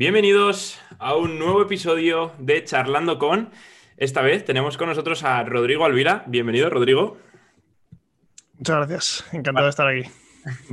[0.00, 3.50] Bienvenidos a un nuevo episodio de Charlando con.
[3.98, 6.24] Esta vez tenemos con nosotros a Rodrigo Alvira.
[6.26, 7.18] Bienvenido, Rodrigo.
[8.54, 10.08] Muchas gracias, encantado de estar aquí.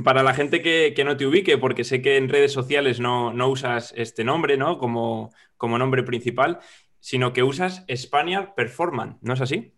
[0.02, 3.92] Para la gente que, no te ubique, porque sé que en redes sociales no, usas
[3.98, 4.78] este nombre ¿no?
[4.78, 6.60] como, como nombre principal,
[6.98, 9.74] sino que usas España Performance, ¿no es así?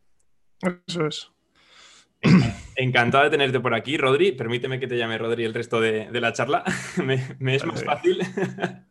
[0.87, 1.33] Eso es.
[2.77, 4.31] Encantado de tenerte por aquí, Rodri.
[4.31, 6.63] Permíteme que te llame Rodri el resto de, la charla.
[7.05, 8.23] me, es más fácil.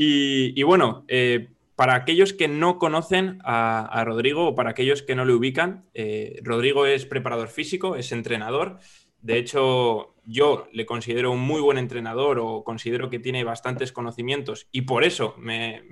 [0.00, 5.24] y, bueno, eh, para aquellos que no conocen a, Rodrigo o para aquellos que no
[5.24, 8.78] le ubican, eh, Rodrigo es preparador físico, es entrenador.
[9.22, 14.68] De hecho, yo le considero un muy buen entrenador o considero que tiene bastantes conocimientos
[14.70, 15.82] y por eso me,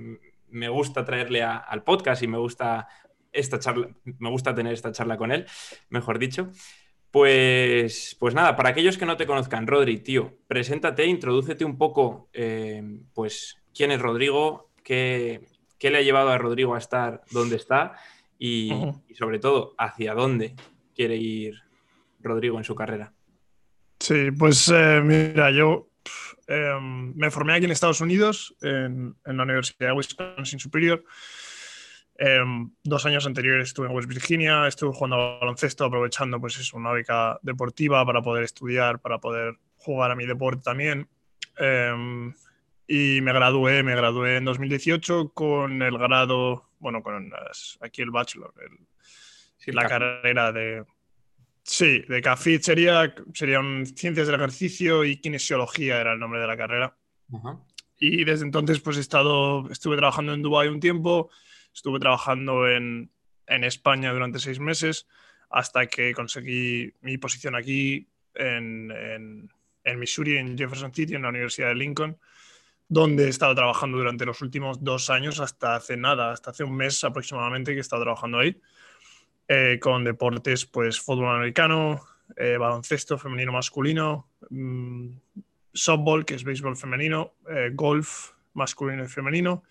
[0.68, 2.88] gusta traerle al podcast y me gusta
[3.32, 5.46] esta charla, me gusta tener esta charla con él,
[5.88, 6.50] mejor dicho.
[7.10, 12.28] Pues, pues nada, para aquellos que no te conozcan, Rodri, tío, preséntate, introdúcete un poco,
[12.32, 12.82] eh,
[13.14, 15.46] pues, quién es Rodrigo, qué,
[15.80, 17.96] le ha llevado a Rodrigo a estar donde está
[18.38, 18.72] y,
[19.16, 20.54] sobre todo, hacia dónde
[20.94, 21.54] quiere ir
[22.20, 23.12] Rodrigo en su carrera.
[24.00, 25.88] Sí, pues eh, mira, yo
[26.46, 31.04] em, me formé aquí en Estados Unidos, en, en la Universidad de Wisconsin Superior.
[32.18, 36.72] Em, dos años anteriores estuve en West Virginia, estuve jugando a baloncesto, aprovechando pues es
[36.72, 41.08] una beca deportiva para poder estudiar, para poder jugar a mi deporte también.
[41.58, 42.32] Em,
[42.86, 47.32] y me gradué, me gradué en 2018 con el grado, bueno, con
[47.80, 48.52] aquí el bachelor,
[49.66, 50.84] la carrera de...
[51.62, 56.56] Sí, de CAFIT sería, serían Ciencias del Ejercicio y Kinesiología era el nombre de la
[56.56, 56.96] carrera.
[57.98, 61.30] Y desde entonces pues he estado, estuve trabajando en Dubai un tiempo,
[61.76, 63.10] Estuve trabajando en,
[63.46, 65.06] España durante seis meses
[65.50, 68.90] hasta que conseguí mi posición aquí en,
[69.84, 72.18] en, Missouri, en Jefferson City, en la Universidad de Lincoln,
[72.88, 76.76] donde he estado trabajando durante los últimos dos años, hasta hace nada, hasta hace un
[76.76, 78.60] mes aproximadamente que he estado trabajando ahí,
[79.48, 82.00] eh, con deportes, pues fútbol americano,
[82.36, 85.08] eh, baloncesto femenino masculino, mm,
[85.72, 89.62] softball, que es béisbol femenino, eh, golf masculino y femenino,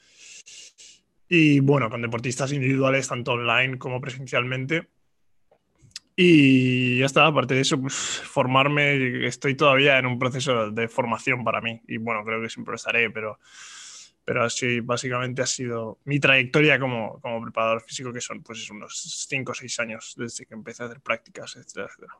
[1.28, 4.90] y bueno, con deportistas individuales, tanto online como presencialmente.
[6.16, 11.44] Y ya está, aparte de eso, pues formarme, estoy todavía en un proceso de formación
[11.44, 11.81] para mí.
[11.88, 13.38] Y bueno, creo que siempre estaré, pero,
[14.24, 19.25] pero así básicamente ha sido mi trayectoria como, como preparador físico, que son pues unos
[19.28, 22.14] 5 o 6 años desde que empecé a hacer prácticas, etcétera, etcétera.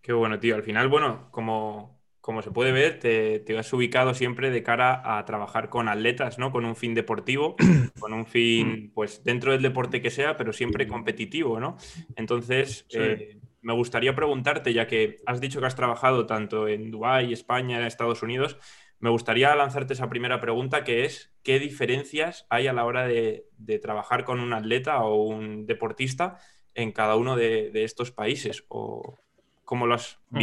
[0.00, 0.54] Qué bueno, tío.
[0.54, 5.18] Al final, bueno, como, como se puede ver, te, te, has ubicado siempre de cara
[5.18, 6.52] a trabajar con atletas, ¿no?
[6.52, 7.56] Con un fin deportivo,
[7.98, 8.90] con un fin, mm.
[8.94, 11.76] pues, dentro del deporte que sea, pero siempre competitivo, ¿no?
[12.16, 17.32] Entonces, eh, me gustaría preguntarte, ya que has dicho que has trabajado tanto en Dubái,
[17.32, 18.58] España, Estados Unidos,
[18.98, 23.46] me gustaría lanzarte esa primera pregunta, que es, ¿qué diferencias hay a la hora de,
[23.80, 26.38] trabajar con un atleta o un deportista
[26.74, 28.64] en cada uno de, de estos países?
[28.68, 29.18] ¿O
[29.64, 30.38] cómo lo has mm.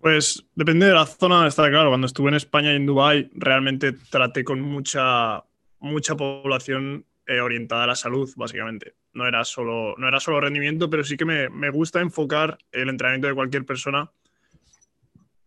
[0.00, 1.90] Pues depende de la zona, está claro.
[1.90, 5.42] Cuando estuve en España y en Dubái, realmente traté con mucha,
[5.80, 8.94] mucha población eh, orientada a la salud, básicamente.
[9.14, 12.88] No era, solo, no era solo rendimiento, pero sí que me, me gusta enfocar el
[12.88, 14.10] entrenamiento de cualquier persona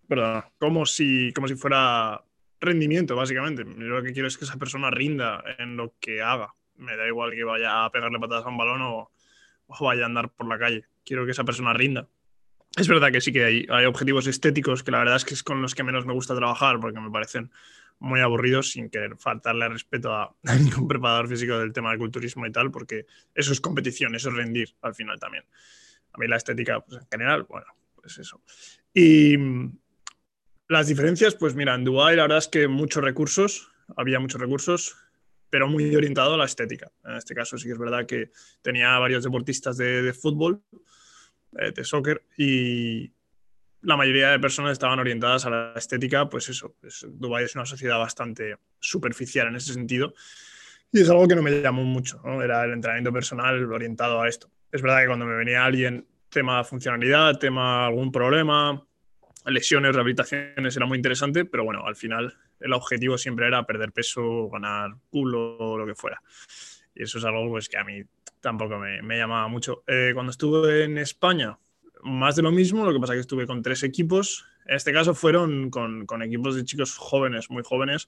[0.09, 2.21] perdón, como si, como si fuera
[2.59, 3.63] rendimiento, básicamente.
[3.63, 6.53] Yo lo que quiero es que esa persona rinda en lo que haga.
[6.75, 9.11] Me da igual que vaya a pegarle patadas a un balón o
[9.79, 10.85] vaya a andar por la calle.
[11.05, 12.07] Quiero que esa persona rinda.
[12.75, 15.61] Es verdad que sí que hay, objetivos estéticos que la verdad es que es con
[15.61, 17.51] los que menos me gusta trabajar porque me parecen
[17.99, 22.51] muy aburridos sin querer faltarle respeto a, ningún preparador físico del tema del culturismo y
[22.51, 25.43] tal, porque eso es competición, eso es rendir al final también.
[26.13, 28.41] A mí la estética, pues en general, bueno, pues eso.
[28.93, 29.77] Y mm,
[30.69, 34.95] las diferencias, pues mira, en Dubai la verdad es que muchos recursos, había muchos recursos,
[35.49, 36.91] pero muy orientado a la estética.
[37.03, 38.31] En este caso sí que es verdad que
[38.61, 40.61] tenía varios deportistas de, fútbol,
[41.51, 43.11] de soccer y
[43.81, 47.65] la mayoría de personas estaban orientadas a la estética, pues eso, pues Dubái es una
[47.65, 50.13] sociedad bastante superficial en ese sentido
[50.91, 54.49] y es algo que no me llamó mucho, era el entrenamiento personal orientado a esto.
[54.71, 58.83] Es verdad que cuando me venía alguien, tema funcionalidad, tema algún problema,
[59.45, 64.49] lesiones, rehabilitaciones, era muy interesante, pero bueno, al final el objetivo siempre era perder peso,
[64.49, 66.21] ganar culo lo que fuera.
[66.93, 68.03] Y eso es algo pues, que a mí
[68.41, 69.83] tampoco me, me llamaba mucho.
[69.87, 71.57] Eh, cuando estuve en España,
[72.03, 74.45] más de lo mismo, lo que pasa es que estuve con tres equipos.
[74.65, 78.07] En este caso fueron con, con equipos de chicos jóvenes, muy jóvenes,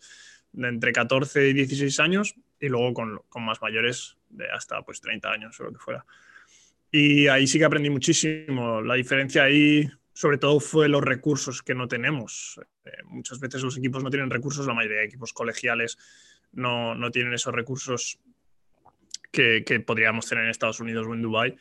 [0.52, 5.02] de entre 14 y 16 años, y luego con, con, más mayores de hasta pues
[5.02, 6.06] 30 años o lo que fuera.
[6.92, 8.82] Y ahí sí que aprendí muchísimo.
[8.82, 12.60] La diferencia ahí, sobre todo, fue los recursos que no tenemos.
[12.86, 15.98] Eh, muchas veces los equipos no tienen recursos, la mayoría de equipos colegiales
[16.52, 18.20] no, no tienen esos recursos
[19.32, 21.56] que, podríamos tener en Estados Unidos o en Dubái.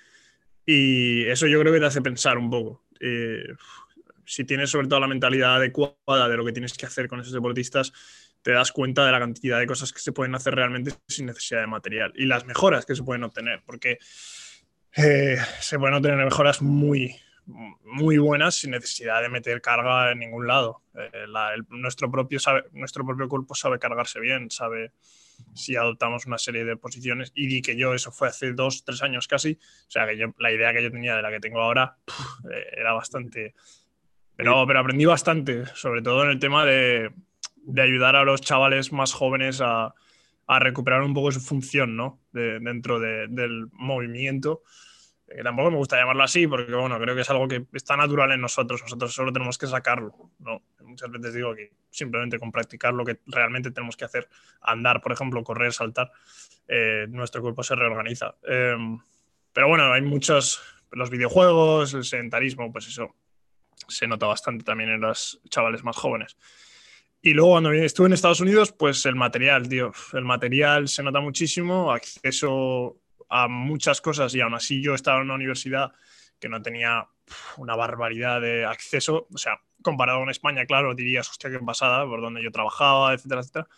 [0.67, 2.85] Y eso yo creo que te hace pensar un poco.
[3.01, 3.45] Eh,
[4.25, 7.33] si tienes sobre todo la mentalidad adecuada de lo que tienes que hacer con esos
[7.33, 7.93] deportistas,
[8.43, 11.61] te das cuenta de la cantidad de cosas que se pueden hacer realmente sin necesidad
[11.61, 13.99] de material y las mejoras que se pueden obtener, porque
[14.97, 20.47] eh, se pueden obtener mejoras muy, muy buenas sin necesidad de meter carga en ningún
[20.47, 20.83] lado.
[20.95, 21.27] Eh,
[21.69, 22.39] nuestro, propio
[22.73, 24.93] nuestro propio cuerpo sabe cargarse bien, sabe
[25.55, 29.03] si adoptamos una serie de posiciones y di que yo, eso fue hace dos, tres
[29.03, 31.61] años casi, o sea que yo, la idea que yo tenía de la que tengo
[31.61, 31.97] ahora
[32.53, 33.55] eh, era bastante...
[34.37, 37.13] Pero, pero aprendí bastante, sobre todo en el tema de,
[37.57, 39.95] de ayudar a los chavales más jóvenes a,
[40.51, 42.19] a recuperar un poco su función ¿no?
[42.33, 44.63] dentro del movimiento.
[45.31, 48.33] Que tampoco me gusta llamarlo así, porque bueno, creo que es algo que está natural
[48.33, 50.13] en nosotros, nosotros solo tenemos que sacarlo.
[50.41, 50.63] ¿no?
[50.81, 54.29] Muchas veces digo que simplemente con practicar lo que realmente tenemos que hacer,
[54.61, 56.11] andar, por ejemplo, correr, saltar,
[56.67, 58.35] eh, nuestro cuerpo se reorganiza.
[58.43, 58.99] Em,
[59.53, 60.61] pero bueno, hay muchos,
[60.91, 63.15] los videojuegos, el sedentarismo, pues eso
[63.87, 66.37] se nota bastante también en los chavales más jóvenes.
[67.23, 71.21] Y luego cuando estuve en Estados Unidos, pues el material, tío, el material se nota
[71.21, 72.97] muchísimo, acceso
[73.31, 75.93] a muchas cosas y aún así yo estaba en una universidad
[76.39, 77.07] que no tenía
[77.57, 82.21] una barbaridad de acceso, o sea, comparado con España, claro, dirías, hostia, qué pasada, por
[82.21, 83.69] donde yo trabajaba, etcétera, etcétera,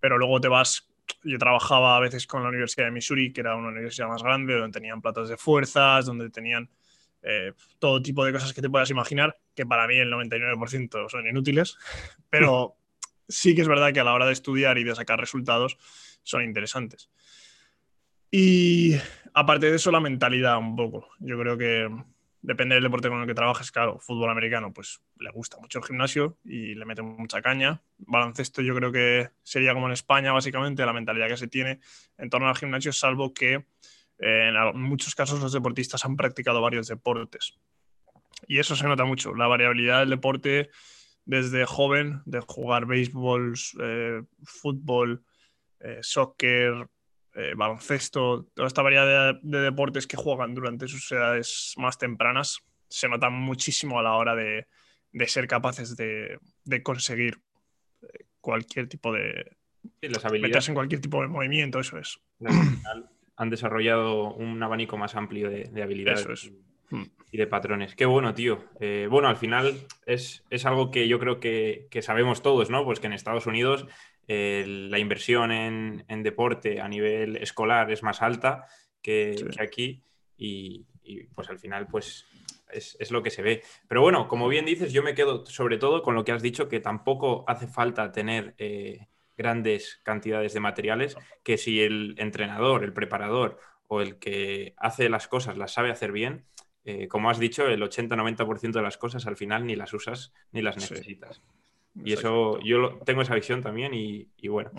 [0.00, 0.88] pero luego te vas,
[1.24, 4.54] yo trabajaba a veces con la Universidad de Missouri, que era una universidad más grande,
[4.54, 6.68] donde tenían platos de fuerzas, donde tenían
[7.22, 11.26] eh, todo tipo de cosas que te puedas imaginar, que para mí el 99% son
[11.26, 11.76] inútiles,
[12.28, 12.76] pero
[13.28, 15.78] sí que es verdad que a la hora de estudiar y de sacar resultados
[16.22, 17.08] son interesantes.
[18.30, 18.94] Y
[19.34, 21.08] aparte de eso, la mentalidad un poco.
[21.18, 21.88] Yo creo que
[22.42, 25.84] depende del deporte con el que trabajes, claro, fútbol americano, pues le gusta mucho el
[25.84, 27.82] gimnasio y le mete mucha caña.
[27.98, 31.80] Baloncesto yo creo que sería como en España, básicamente, la mentalidad que se tiene
[32.16, 33.66] en torno al gimnasio, salvo que
[34.18, 37.58] eh, en muchos casos los deportistas han practicado varios deportes.
[38.46, 40.70] Y eso se nota mucho, la variabilidad del deporte
[41.24, 45.22] desde joven, de jugar béisbol, eh, fútbol,
[45.80, 46.88] eh, soccer,
[47.34, 53.08] eh, baloncesto, toda esta variedad de, deportes que juegan durante sus edades más tempranas, se
[53.08, 54.66] notan muchísimo a la hora de,
[55.26, 56.38] ser capaces de,
[56.82, 57.40] conseguir
[58.40, 59.56] cualquier tipo de...
[60.00, 60.68] las habilidades.
[60.68, 62.20] en cualquier tipo de movimiento, eso es.
[63.36, 66.20] Han desarrollado un abanico más amplio de, de habilidades.
[66.20, 66.52] Eso es
[66.90, 67.04] Hmm.
[67.30, 67.94] Y de patrones.
[67.94, 68.64] Qué bueno, tío.
[68.80, 69.74] Eh, bueno, al final
[70.06, 72.84] es, algo que yo creo que, sabemos todos, ¿no?
[72.84, 73.86] Pues que en Estados Unidos
[74.30, 78.66] la inversión en, deporte a nivel escolar es más alta
[79.02, 80.04] que, aquí
[80.36, 80.86] y,
[81.34, 82.26] pues al final pues
[82.72, 83.62] es, lo que se ve.
[83.88, 86.68] Pero bueno, como bien dices, yo me quedo sobre todo con lo que has dicho,
[86.68, 92.92] que tampoco hace falta tener eh, grandes cantidades de materiales, que si el entrenador, el
[92.92, 96.44] preparador o el que hace las cosas las sabe hacer bien,
[96.84, 100.62] eh, como has dicho, el 80-90% de las cosas al final ni las usas ni
[100.62, 101.42] las necesitas.
[101.94, 104.70] Y eso, yo tengo esa visión también y, bueno.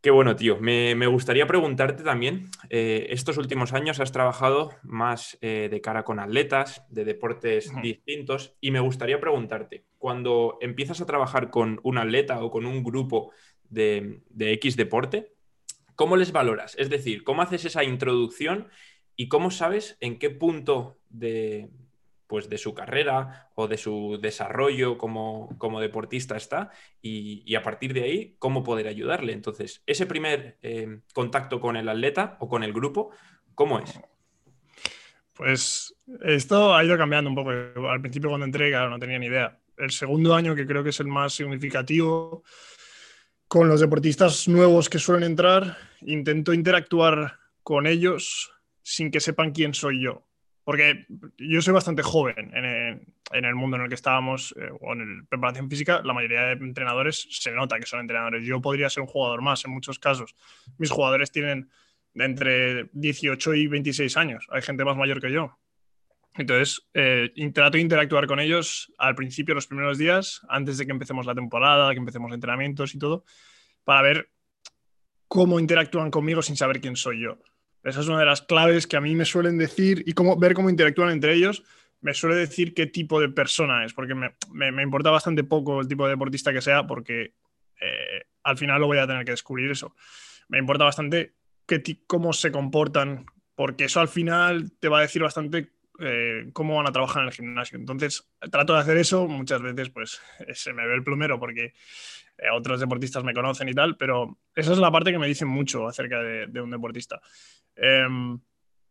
[0.00, 0.58] Qué bueno, tío.
[0.60, 6.18] Me, gustaría preguntarte también, eh, estos últimos años has trabajado más eh, de cara con
[6.18, 12.42] atletas, de deportes distintos, y me gustaría preguntarte, cuando empiezas a trabajar con un atleta
[12.42, 13.32] o con un grupo
[13.68, 15.34] de, de X deporte,
[15.94, 16.74] ¿cómo les valoras?
[16.78, 18.68] Es decir, ¿cómo haces esa introducción
[19.20, 21.68] ¿Y cómo sabes en qué punto de,
[22.30, 26.70] pues de su carrera o de su desarrollo como, deportista está
[27.02, 29.32] y, a partir de ahí cómo poder ayudarle.
[29.32, 33.10] Entonces, ese primer eh, contacto con el atleta o con el grupo,
[33.56, 34.00] ¿cómo es?
[35.34, 37.50] Pues esto ha ido cambiando un poco.
[37.50, 39.58] Al principio cuando entré, claro, no tenía ni idea.
[39.76, 42.44] El segundo año, que creo que es el más significativo,
[43.48, 48.52] con los deportistas nuevos que suelen entrar, intento interactuar con ellos
[48.84, 50.29] sin que sepan quién soy yo.
[50.64, 51.06] Porque
[51.38, 55.26] yo soy bastante joven en el, mundo en el que estábamos, eh, o en el
[55.26, 58.44] preparación física, la mayoría de entrenadores se nota que son entrenadores.
[58.44, 60.34] Yo podría ser un jugador más en muchos casos.
[60.78, 61.70] Mis jugadores tienen
[62.14, 64.46] de entre 18 y 26 años.
[64.50, 65.56] Hay gente más mayor que yo.
[66.36, 70.92] Entonces, eh, trato de interactuar con ellos al principio, los primeros días, antes de que
[70.92, 73.24] empecemos la temporada, que empecemos entrenamientos y todo,
[73.84, 74.30] para ver
[75.26, 77.38] cómo interactúan conmigo sin saber quién soy yo.
[77.82, 80.54] Esa es una de las claves que a mí me suelen decir y cómo, ver
[80.54, 81.62] cómo interactúan entre ellos.
[82.00, 85.88] Me suele decir qué tipo de persona es, porque me, me, importa bastante poco el
[85.88, 87.34] tipo de deportista que sea, porque
[87.80, 89.94] eh, al final lo voy a tener que descubrir eso.
[90.48, 91.34] Me importa bastante
[91.66, 95.70] qué cómo se comportan, porque eso al final te va a decir bastante
[96.00, 97.78] eh, cómo van a trabajar en el gimnasio.
[97.78, 100.20] Entonces, trato de hacer eso, muchas veces pues
[100.54, 101.74] se me ve el plumero porque
[102.54, 105.86] otros deportistas me conocen y tal, pero esa es la parte que me dicen mucho
[105.86, 107.20] acerca de, un deportista.
[107.76, 108.38] Em,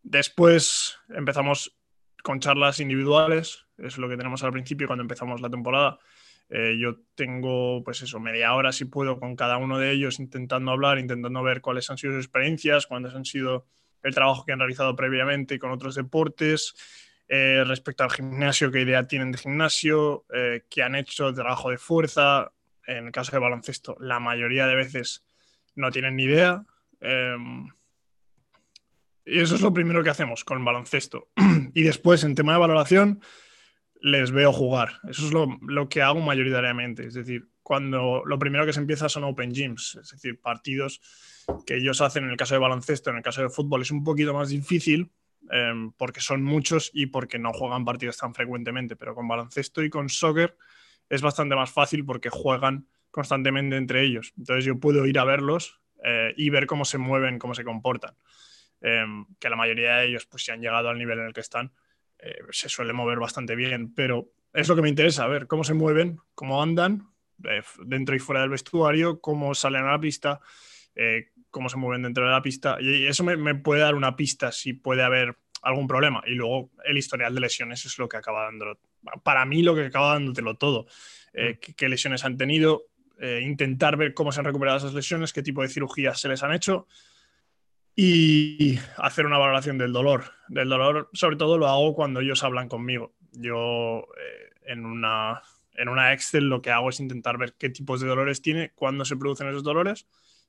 [0.04, 1.78] después empezamos
[2.24, 6.00] con charlas individuales, es lo que tenemos al principio cuando empezamos la temporada.
[6.50, 10.72] Eh, yo tengo, pues eso, media hora si puedo con cada uno de ellos intentando
[10.72, 13.68] hablar, intentando ver cuáles han sido sus experiencias, cuáles han sido
[14.02, 16.74] el trabajo que han realizado previamente con otros deportes,
[17.28, 21.78] eh, respecto al gimnasio, qué idea tienen de gimnasio, eh, qué han hecho trabajo de
[21.78, 22.52] fuerza.
[22.90, 25.24] En el caso de baloncesto, la mayoría de veces
[25.76, 26.66] no tienen ni idea.
[27.00, 27.68] Em,
[29.26, 31.30] y eso es lo primero que hacemos con baloncesto.
[31.76, 33.22] y después, en tema de valoración,
[34.02, 34.94] les veo jugar.
[35.08, 37.06] Eso es lo, que hago mayoritariamente.
[37.06, 41.00] Es decir, cuando lo primero que se empieza son open gyms, es decir, partidos
[41.68, 44.04] que ellos hacen en el caso de baloncesto, en el caso de fútbol es un
[44.04, 45.12] poquito más difícil
[45.52, 49.90] em, porque son muchos y porque no juegan partidos tan frecuentemente, pero con baloncesto y
[49.92, 50.58] con soccer
[51.10, 54.34] es bastante más fácil porque juegan constantemente entre ellos.
[54.38, 58.16] Entonces yo puedo ir a verlos eh, y ver cómo se mueven, cómo se comportan.
[58.82, 61.42] Em, que la mayoría de ellos, pues si han llegado al nivel en el que
[61.42, 61.74] están,
[62.20, 65.74] eh, se suele mover bastante bien, pero es lo que me interesa, ver cómo se
[65.74, 67.10] mueven, cómo andan
[67.44, 70.40] eh, dentro y fuera del vestuario, cómo salen a la pista,
[71.50, 72.78] cómo se mueven dentro de la pista.
[72.82, 76.22] Y eso me, puede dar una pista si puede haber algún problema.
[76.26, 78.80] Y luego el historial de lesiones es lo que acaba dándolo.
[79.24, 80.86] Para mí, lo que acaba dándotelo todo.
[81.34, 81.74] Mm.
[81.76, 82.84] qué, lesiones han tenido,
[83.42, 86.54] intentar ver cómo se han recuperado esas lesiones, qué tipo de cirugías se les han
[86.54, 86.88] hecho
[88.02, 90.32] y hacer una valoración del dolor.
[90.48, 93.14] Del dolor, sobre todo, lo hago cuando ellos hablan conmigo.
[93.34, 95.42] Yo eh, en, una,
[95.74, 99.04] en una Excel lo que hago es intentar ver qué tipos de dolores tiene, cuándo
[99.04, 100.08] se producen esos dolores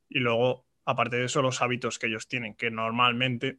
[0.08, 3.58] y luego, aparte de eso, los hábitos que ellos tienen, que normalmente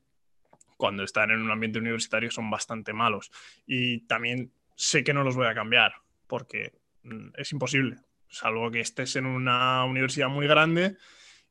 [0.77, 3.29] cuando están en un ambiente universitario son bastante malos.
[3.65, 5.93] Y también sé que no los voy a cambiar
[6.25, 6.73] porque
[7.03, 7.97] mm, es imposible,
[8.29, 10.97] salvo que estés en una universidad muy grande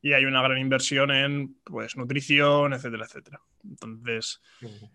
[0.01, 3.41] y hay una gran inversión en pues, nutrición, etcétera, etcétera.
[3.63, 4.41] Entonces,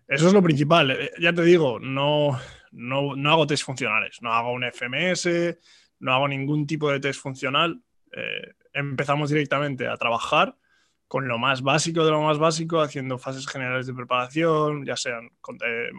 [0.07, 0.91] eso es lo principal.
[0.91, 2.37] Eh, ya te digo, no,
[2.71, 5.57] no, no, hago test funcionales, no hago un FMS,
[5.99, 7.81] no hago ningún tipo de test funcional.
[8.11, 10.57] Eh, empezamos directamente a trabajar
[11.07, 15.29] con lo más básico de lo más básico, haciendo fases generales de preparación, ya sean
[15.39, 15.89] con, eh,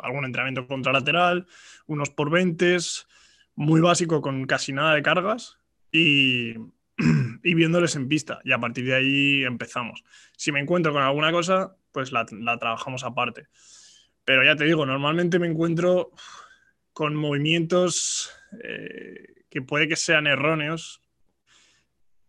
[0.00, 1.46] algún entrenamiento contralateral,
[1.86, 2.76] unos por 20,
[3.54, 5.58] muy básico con casi nada de cargas
[5.92, 6.54] y,
[7.42, 8.40] viéndoles en pista.
[8.44, 10.04] Y a partir de ahí empezamos.
[10.36, 13.48] Si me encuentro con alguna cosa, pues la, trabajamos aparte.
[14.24, 16.10] Pero ya te digo, normalmente me encuentro
[16.92, 18.32] con movimientos
[18.62, 21.02] eh, que puede que sean erróneos,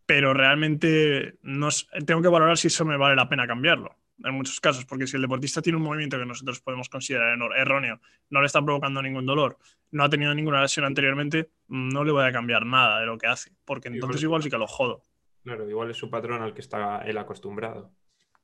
[0.06, 1.70] pero realmente no,
[2.06, 5.16] tengo que valorar si eso me vale la pena cambiarlo en muchos casos, porque si
[5.16, 9.26] el deportista tiene un movimiento que nosotros podemos considerar erróneo, no le está provocando ningún
[9.26, 9.58] dolor,
[9.92, 13.28] no ha tenido ninguna lesión anteriormente, no le voy a cambiar nada de lo que
[13.28, 15.04] hace, porque entonces igual, sí que lo jodo.
[15.44, 17.92] Claro, igual es su patrón al que está él acostumbrado.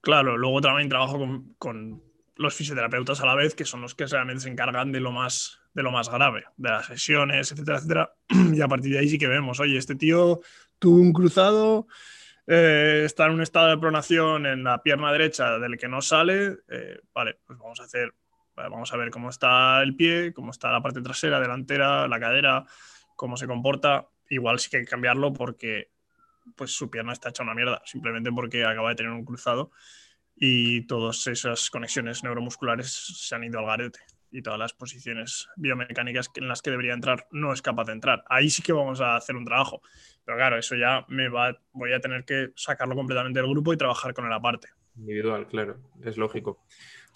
[0.02, 2.04] Claro, luego también trabajo con,
[2.36, 5.60] los fisioterapeutas a la vez, que son los que realmente se encargan de lo más,
[5.74, 8.14] de lo más grave, de las sesiones, etcétera, etcétera.
[8.56, 10.42] Y a partir de ahí sí que vemos, oye, este tío
[10.80, 11.88] tuvo un cruzado,
[12.48, 16.58] eh, está en un estado de pronación en la pierna derecha del que no sale,
[16.70, 18.14] eh, vale, pues vamos a hacer,
[18.56, 22.66] vamos a ver cómo está el pie, cómo está la parte trasera, delantera, la cadera,
[23.16, 24.08] cómo se comporta.
[24.30, 25.92] Igual sí que hay que cambiarlo porque
[26.56, 29.72] pues su pierna está hecha una mierda, simplemente porque acaba de tener un cruzado
[30.36, 34.00] y todas esas conexiones neuromusculares se han ido al garete
[34.32, 38.24] y todas las posiciones biomecánicas en las que debería entrar no es capaz de entrar.
[38.28, 39.82] Ahí sí que vamos a hacer un trabajo.
[40.26, 43.78] Pero claro, eso ya me va, voy a tener que sacarlo completamente del grupo y
[43.78, 44.70] trabajar con él aparte.
[44.96, 46.64] Individual, claro, es lógico.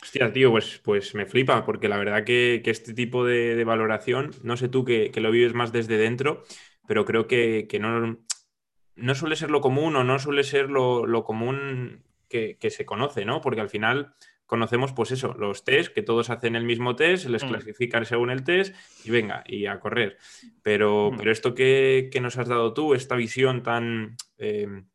[0.01, 4.57] Hostia, tío, pues, pues me flipa, porque la verdad que, este tipo de, valoración, no
[4.57, 6.43] sé tú que, lo vives más desde dentro,
[6.88, 8.19] pero creo que, no,
[8.95, 13.25] no suele ser lo común o no suele ser lo, común que, que, se conoce,
[13.25, 13.41] ¿no?
[13.41, 17.43] Porque al final conocemos, pues eso, los test, que todos hacen el mismo test, les
[17.43, 17.47] mm.
[17.47, 20.17] clasifican según el test y venga, y a correr.
[20.61, 21.17] Pero, mm.
[21.17, 24.87] pero esto que, nos has dado tú, esta visión tan em,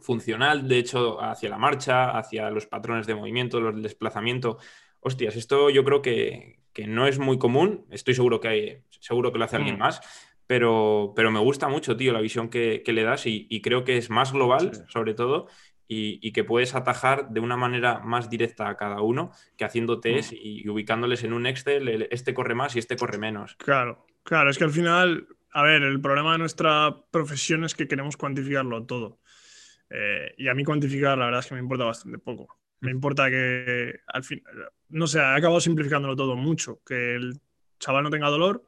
[0.00, 4.58] funcional, de hecho, hacia la marcha, hacia los patrones de movimiento, los desplazamiento,
[5.00, 9.38] hostias, esto yo creo que, no es muy común, estoy seguro que hay, seguro que
[9.38, 9.80] lo hace alguien mm.
[9.80, 10.00] más.
[10.46, 14.10] Pero, pero me gusta mucho, tío, la visión que, le das y, creo que es
[14.10, 15.46] más global, sobre todo,
[15.92, 20.32] y, que puedes atajar de una manera más directa a cada uno que haciendo test
[20.32, 20.36] mm.
[20.40, 23.56] y, ubicándoles en un Excel, este corre más y este corre menos.
[23.56, 27.88] Claro, claro, es que al final, a ver, el problema de nuestra profesión es que
[27.88, 29.18] queremos cuantificarlo todo.
[29.90, 32.60] Eh, y a mí cuantificar, la verdad es que me importa bastante poco.
[32.78, 34.44] Me importa que al fin,
[34.90, 37.40] no sé, he acabado simplificándolo todo mucho, que el
[37.80, 38.64] chaval no tenga dolor,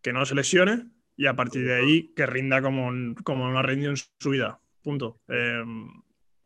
[0.00, 0.86] que no se lesione
[1.18, 4.58] y a partir de ahí que rinda como, como una rendido en su vida.
[4.82, 5.20] Punto.
[5.28, 5.86] Em,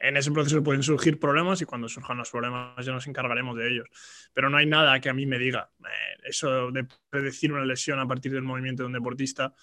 [0.04, 3.70] en ese proceso pueden surgir problemas y cuando surjan los problemas ya nos encargaremos de
[3.70, 3.88] ellos.
[4.32, 7.98] Pero no hay nada que a mí me diga eh, eso de predecir una lesión
[7.98, 9.54] a partir del movimiento de un deportista.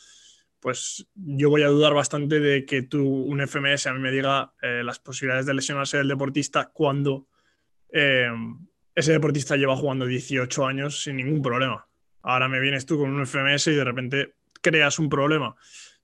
[0.59, 4.53] Pues yo voy a dudar bastante de que tú, un FMS a mí me diga
[4.61, 7.27] eh, las posibilidades de lesionarse del deportista cuando
[7.89, 11.87] em, ese deportista lleva jugando 18 años sin ningún problema.
[12.23, 15.55] Ahora me vienes tú con un FMS y de repente creas un problema.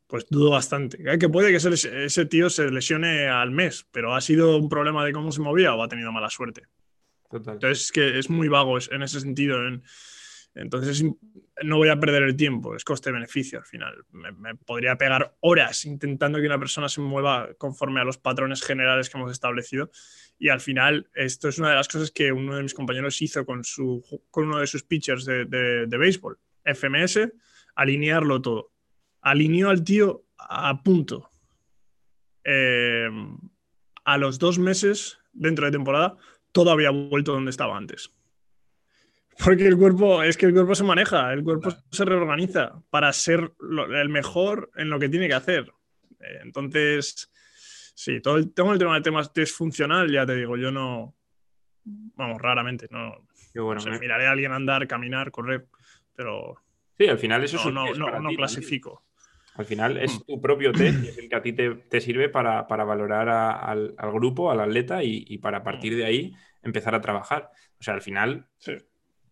[0.07, 0.97] Pues dudo bastante.
[1.05, 1.19] ¿eh?
[1.19, 5.11] Que puede que ese, tío se lesione al mes, pero ha sido un problema de
[5.11, 6.63] cómo se movía o ha tenido mala suerte.
[7.29, 9.59] Entonces, es que es muy vago en ese sentido.
[10.55, 11.03] entonces,
[11.61, 14.05] no voy a perder el tiempo, es coste-beneficio al final.
[14.11, 19.09] Me, podría pegar horas intentando que una persona se mueva conforme a los patrones generales
[19.09, 19.91] que hemos establecido.
[20.39, 23.45] Y al final, esto es una de las cosas que uno de mis compañeros hizo
[23.45, 26.39] con, su, con uno de sus pitchers de, de béisbol.
[26.63, 27.29] FMS,
[27.75, 28.76] alinearlo todo
[29.29, 31.29] alineó al tío a punto.
[32.43, 33.09] Eh,
[34.05, 36.15] a los dos meses dentro de temporada,
[36.51, 38.13] todo había vuelto donde estaba antes.
[39.43, 43.51] Porque el cuerpo, es que el cuerpo se maneja, el cuerpo se reorganiza para ser
[43.93, 45.71] el mejor en lo que tiene que hacer.
[46.19, 47.29] Eh, entonces,
[47.93, 51.15] sí, todo el, tengo el tema de temas funcional, ya te digo, yo no,
[51.83, 53.27] vamos, raramente, no.
[53.99, 55.67] miraré a alguien andar, caminar, correr,
[56.15, 56.55] pero.
[56.97, 59.03] Sí, al final eso no, es no, no clasifico.
[59.57, 60.25] Al final es mm.
[60.25, 64.51] tu propio test y es el que a ti te, sirve para, valorar al, grupo,
[64.51, 67.49] al atleta y, para partir de ahí empezar a trabajar.
[67.79, 68.47] O sea, al final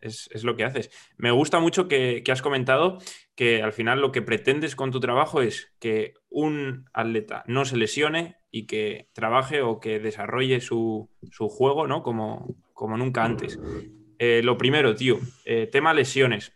[0.02, 0.90] es, lo que haces.
[1.18, 2.98] Me gusta mucho que, has comentado
[3.36, 7.78] que al final lo que pretendes con tu trabajo es que un atleta no se
[7.78, 12.02] lesione y que trabaje o que desarrolle su, juego ¿no?
[12.02, 13.60] como, como nunca antes.
[14.18, 16.54] Eh, lo primero, tío, eh, tema lesiones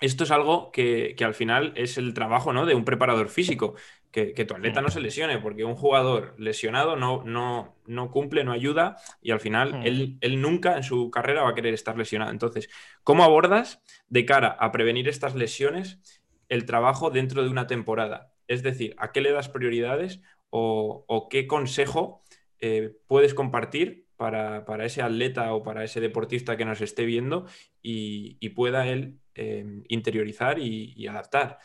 [0.00, 2.66] esto es algo que, al final es el trabajo ¿no?
[2.66, 3.74] de un preparador físico,
[4.10, 8.52] que, tu atleta no se lesione, porque un jugador lesionado no, no, no cumple, no
[8.52, 12.30] ayuda y al final él, nunca en su carrera va a querer estar lesionado.
[12.30, 12.68] Entonces,
[13.04, 16.00] ¿cómo abordas de cara a prevenir estas lesiones
[16.48, 18.32] el trabajo dentro de una temporada?
[18.48, 20.20] Es decir, ¿a qué le das prioridades
[20.50, 22.22] o, qué consejo
[22.60, 27.46] eh, puedes compartir para, ese atleta o para ese deportista que nos esté viendo
[27.80, 31.58] y pueda él Em, interiorizar y, adaptar.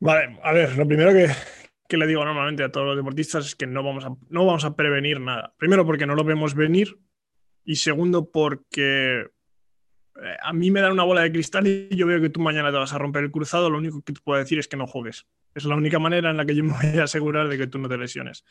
[0.00, 3.68] Vale, a ver, lo primero que, le digo normalmente a todos los deportistas es que
[3.68, 5.54] no vamos, a, no vamos a prevenir nada.
[5.56, 6.98] Primero porque no lo vemos venir
[7.64, 12.20] y segundo porque eh, a mí me dan una bola de cristal y yo veo
[12.20, 14.58] que tú mañana te vas a romper el cruzado, lo único que te puedo decir
[14.58, 15.28] es que no juegues.
[15.54, 17.78] Es la única manera en la que yo me voy a asegurar de que tú
[17.78, 18.44] no te lesiones.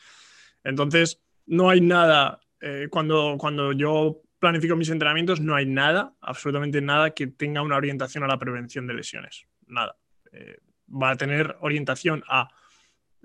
[0.62, 6.80] Entonces, no hay nada, eh, cuando, cuando yo planifico mis entrenamientos, no hay nada, absolutamente
[6.80, 9.46] nada que tenga una orientación a la prevención de lesiones.
[9.66, 9.96] Nada.
[10.32, 12.48] Eh, va a tener orientación a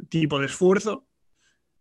[0.10, 1.08] tipo de esfuerzo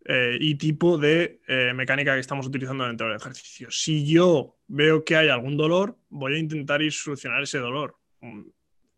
[0.04, 1.40] eh, y tipo de
[1.74, 3.70] mecánica que estamos utilizando dentro del ejercicio.
[3.70, 7.96] Si yo veo que hay algún dolor, voy a intentar ir solucionar ese dolor.
[8.20, 8.42] Mm,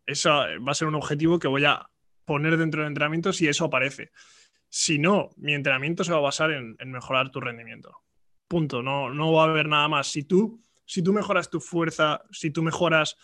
[0.05, 1.87] eso va a ser un objetivo que voy a
[2.25, 4.11] poner dentro del entrenamiento si eso aparece.
[4.73, 8.01] Si no, mi entrenamiento se va a basar en mejorar tu rendimiento.
[8.51, 8.83] Punto.
[8.83, 10.07] No, no va a haber nada más.
[10.07, 13.15] Si tú, si tú mejoras tu fuerza, si tú mejoras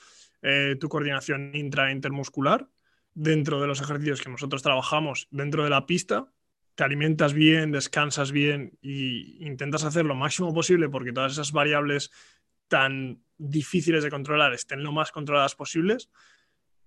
[0.41, 2.69] eh, tu coordinación intra e intermuscular
[3.13, 6.31] dentro de los ejercicios que nosotros trabajamos dentro de la pista,
[6.75, 12.09] te alimentas bien, descansas bien e intentas hacer lo máximo posible porque todas esas variables
[12.69, 16.09] tan difíciles de controlar estén lo más controladas posibles,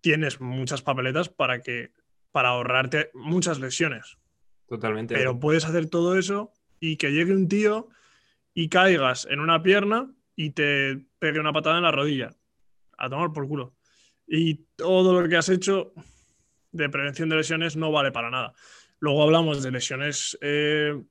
[0.00, 1.92] tienes muchas papeletas para que
[2.30, 4.16] para ahorrarte muchas lesiones.
[4.70, 5.16] Totalmente.
[5.16, 7.88] Pero puedes hacer todo eso y que llegue un tío
[8.54, 12.30] y caigas en una pierna y te pegue una patada en la rodilla.
[12.96, 13.74] A tomar por culo.
[14.28, 15.92] Y todo lo que has hecho
[16.70, 18.52] de prevención de lesiones no vale para nada.
[19.00, 21.02] Luego hablamos de lesiones eh,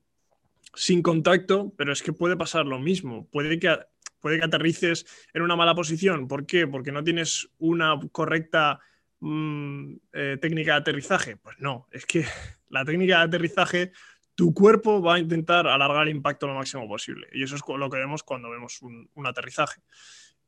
[0.74, 3.28] sin contacto, pero es que puede pasar lo mismo.
[3.28, 3.76] Puede que,
[4.20, 6.28] puede que aterrices en una mala posición.
[6.28, 6.66] ¿Por qué?
[6.66, 8.80] Porque no tienes una correcta
[9.20, 11.36] mm, eh, técnica de aterrizaje.
[11.36, 12.24] Pues no, es que
[12.68, 13.92] la técnica de aterrizaje
[14.40, 17.28] tu cuerpo va a intentar alargar el impacto lo máximo posible.
[17.32, 19.82] Y eso es lo que vemos cuando vemos un, aterrizaje.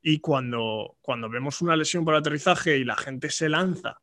[0.01, 4.01] Y cuando, cuando vemos una lesión por aterrizaje y la gente se lanza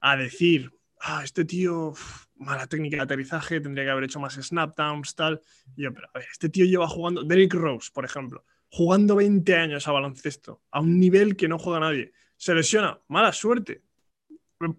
[0.00, 1.94] a decir, ah, este tío,
[2.36, 5.40] mala técnica de aterrizaje, tendría que haber hecho más snap downs, tal.
[5.74, 9.56] Y yo, pero a ver, este tío lleva jugando, Derrick Rose, por ejemplo, jugando 20
[9.56, 12.12] años a baloncesto, a un nivel que no juega nadie.
[12.36, 13.82] Se lesiona, mala suerte.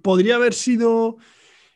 [0.02, 1.18] Podría haber sido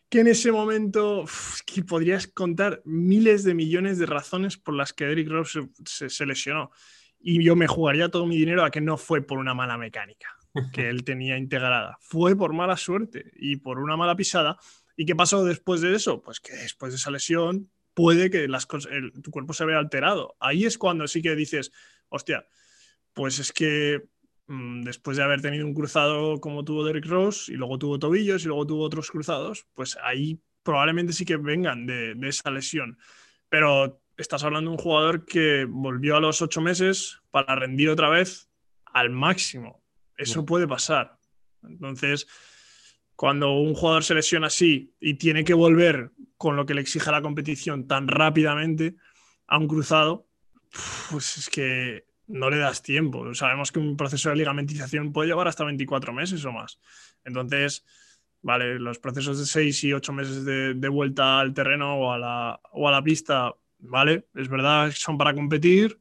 [0.09, 1.25] que en ese momento
[1.65, 6.71] que podrías contar miles de millones de razones por las que Derrick Rose se, lesionó.
[7.19, 10.37] Y yo me jugaría todo mi dinero a que no fue por una mala mecánica
[10.71, 11.97] que él tenía integrada.
[11.99, 14.57] Fue por mala suerte y por una mala pisada.
[14.95, 16.21] ¿Y qué pasó después de eso?
[16.21, 20.35] Pues que después de esa lesión puede que las tu cuerpo se vea alterado.
[20.39, 21.71] Ahí es cuando sí que dices,
[22.09, 22.45] hostia,
[23.13, 24.03] pues es que
[24.47, 28.47] después de haber tenido un cruzado como tuvo Derrick Rose y luego tuvo tobillos y
[28.47, 32.97] luego tuvo otros cruzados, pues ahí probablemente sí que vengan de, esa lesión.
[33.49, 38.09] Pero estás hablando de un jugador que volvió a los ocho meses para rendir otra
[38.09, 38.49] vez
[38.85, 39.83] al máximo.
[40.17, 41.17] Eso puede pasar.
[41.63, 42.27] Entonces,
[43.15, 47.11] cuando un jugador se lesiona así y tiene que volver con lo que le exige
[47.11, 48.95] la competición tan rápidamente
[49.47, 50.27] a un cruzado,
[51.11, 53.33] pues es que no le das tiempo.
[53.33, 56.79] Sabemos que un proceso de ligamentización puede llevar hasta 24 meses o más.
[57.23, 57.85] Entonces,
[58.41, 62.59] vale, los procesos de 6 y 8 meses de, vuelta al terreno o a, la,
[62.71, 65.99] o a la pista, vale, es verdad, son para competir,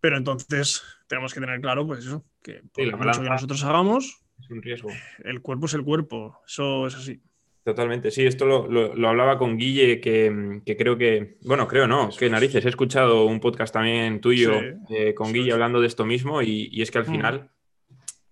[0.00, 4.24] pero entonces tenemos que tener claro, pues eso, que por lo mucho que nosotros hagamos,
[4.40, 4.90] es un riesgo.
[5.24, 7.22] El cuerpo es el cuerpo, eso es así.
[7.64, 12.66] Totalmente, sí, esto lo, hablaba con Guille, que, creo que, bueno, creo no, que narices,
[12.66, 14.52] he escuchado un podcast también tuyo
[14.90, 17.10] eh, con Guille hablando de esto mismo y, es que al mm.
[17.10, 17.50] final,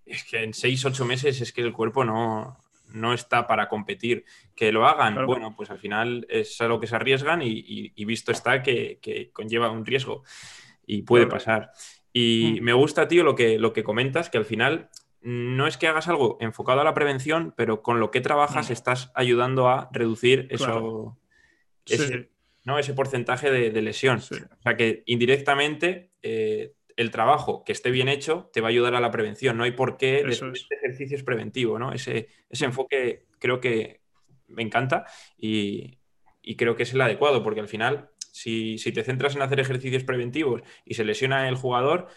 [0.05, 2.59] es que en seis, ocho meses es que el cuerpo no,
[2.93, 4.23] no está para competir.
[4.55, 8.31] Que lo hagan, bueno, pues al final es a lo que se arriesgan y, visto
[8.31, 10.23] está que, conlleva un riesgo
[10.85, 11.71] y puede pasar.
[12.13, 12.63] Y mm.
[12.63, 14.89] me gusta, tío, lo que, lo que comentas, que al final
[15.23, 18.73] no es que hagas algo enfocado a la prevención, pero con lo que trabajas mm.
[18.73, 21.17] estás ayudando a reducir eso,
[21.85, 22.29] ese,
[22.65, 22.77] ¿no?
[22.77, 24.17] ese porcentaje de, lesión.
[24.17, 28.95] O sea que indirectamente eh, el trabajo que esté bien hecho te va a ayudar
[28.95, 29.57] a la prevención.
[29.57, 31.93] No hay por qué este ejercicio es preventivo, ¿no?
[31.93, 34.01] Ese, ese enfoque creo que
[34.47, 35.05] me encanta
[35.37, 35.99] y,
[36.57, 40.03] creo que es el adecuado, porque al final, si, si te centras en hacer ejercicios
[40.03, 42.07] preventivos y se lesiona el jugador,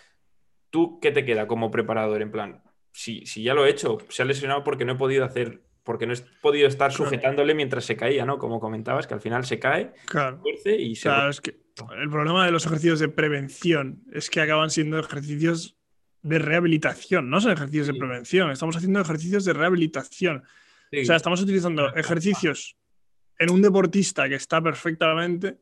[0.70, 2.22] ¿tú qué te queda como preparador?
[2.22, 2.62] En plan,
[2.96, 6.14] si, ya lo he hecho, se ha lesionado porque no he podido hacer, porque no
[6.14, 8.38] he podido estar sujetándole mientras se caía, ¿no?
[8.38, 10.42] Como comentabas, que al final se cae, claro.
[10.64, 11.02] y se...
[11.02, 11.58] Claro, es que
[12.00, 15.76] el problema de los ejercicios de prevención es que acaban siendo ejercicios
[16.22, 20.44] de rehabilitación, no son ejercicios de prevención, estamos haciendo ejercicios de rehabilitación.
[20.90, 22.78] O sea, estamos utilizando ejercicios
[23.38, 25.58] en un deportista que está perfectamente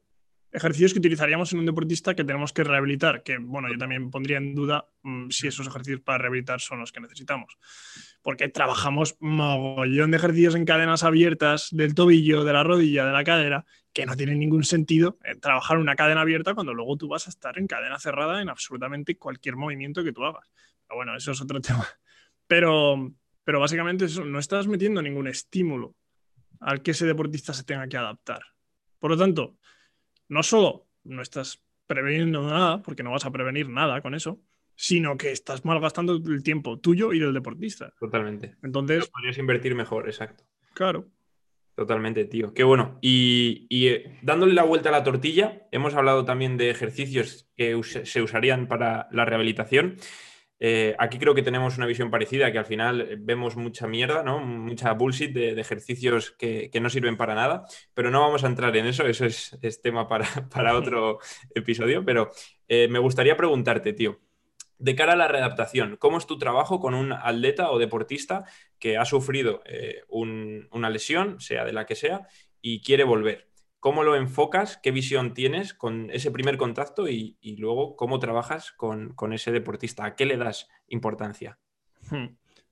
[0.54, 4.38] ejercicios que utilizaríamos en un deportista que tenemos que rehabilitar, que bueno, yo también pondría
[4.38, 7.58] en duda mm, si esos ejercicios para rehabilitar son los que necesitamos,
[8.22, 13.24] porque trabajamos mogollón de ejercicios en cadenas abiertas del tobillo, de la rodilla, de la
[13.24, 17.26] cadera, que no tienen ningún sentido eh, trabajar una cadena abierta cuando luego tú vas
[17.26, 20.48] a estar en cadena cerrada en absolutamente cualquier movimiento que tú hagas.
[20.86, 21.86] Pero bueno, eso es otro tema.
[22.46, 23.12] Pero,
[23.42, 25.96] pero básicamente eso, no estás metiendo ningún estímulo
[26.60, 28.42] al que ese deportista se tenga que adaptar.
[29.00, 29.58] Por lo tanto,
[30.28, 34.40] no solo no estás preveniendo nada, porque no vas a prevenir nada con eso,
[34.74, 37.92] sino que estás malgastando el tiempo tuyo y del deportista.
[38.00, 38.56] Totalmente.
[38.62, 39.08] Entonces.
[39.08, 40.44] podrías invertir mejor, exacto.
[40.72, 41.06] Claro.
[41.74, 42.54] Totalmente, tío.
[42.54, 42.98] Qué bueno.
[43.00, 48.22] Y, eh, dándole la vuelta a la tortilla, hemos hablado también de ejercicios que se
[48.22, 49.96] usarían para la rehabilitación.
[50.66, 54.22] Eh, aquí creo que tenemos una visión parecida, que al final eh, vemos mucha mierda,
[54.22, 54.40] ¿no?
[54.40, 58.86] Mucha bullshit de, ejercicios que, no sirven para nada, pero no vamos a entrar en
[58.86, 60.26] eso, eso es, tema para,
[60.74, 61.18] otro
[61.54, 62.30] episodio, pero
[62.66, 64.22] eh, me gustaría preguntarte, tío,
[64.78, 68.46] de cara a la readaptación, ¿cómo es tu trabajo con un atleta o deportista
[68.78, 69.62] que ha sufrido
[70.08, 72.26] una lesión, sea de la que sea,
[72.62, 73.50] y quiere volver?
[73.84, 74.78] ¿Cómo lo enfocas?
[74.82, 80.06] ¿Qué visión tienes con ese primer contacto y, luego cómo trabajas con, ese deportista?
[80.06, 81.58] ¿A qué le das importancia?
[82.10, 82.28] Hmm.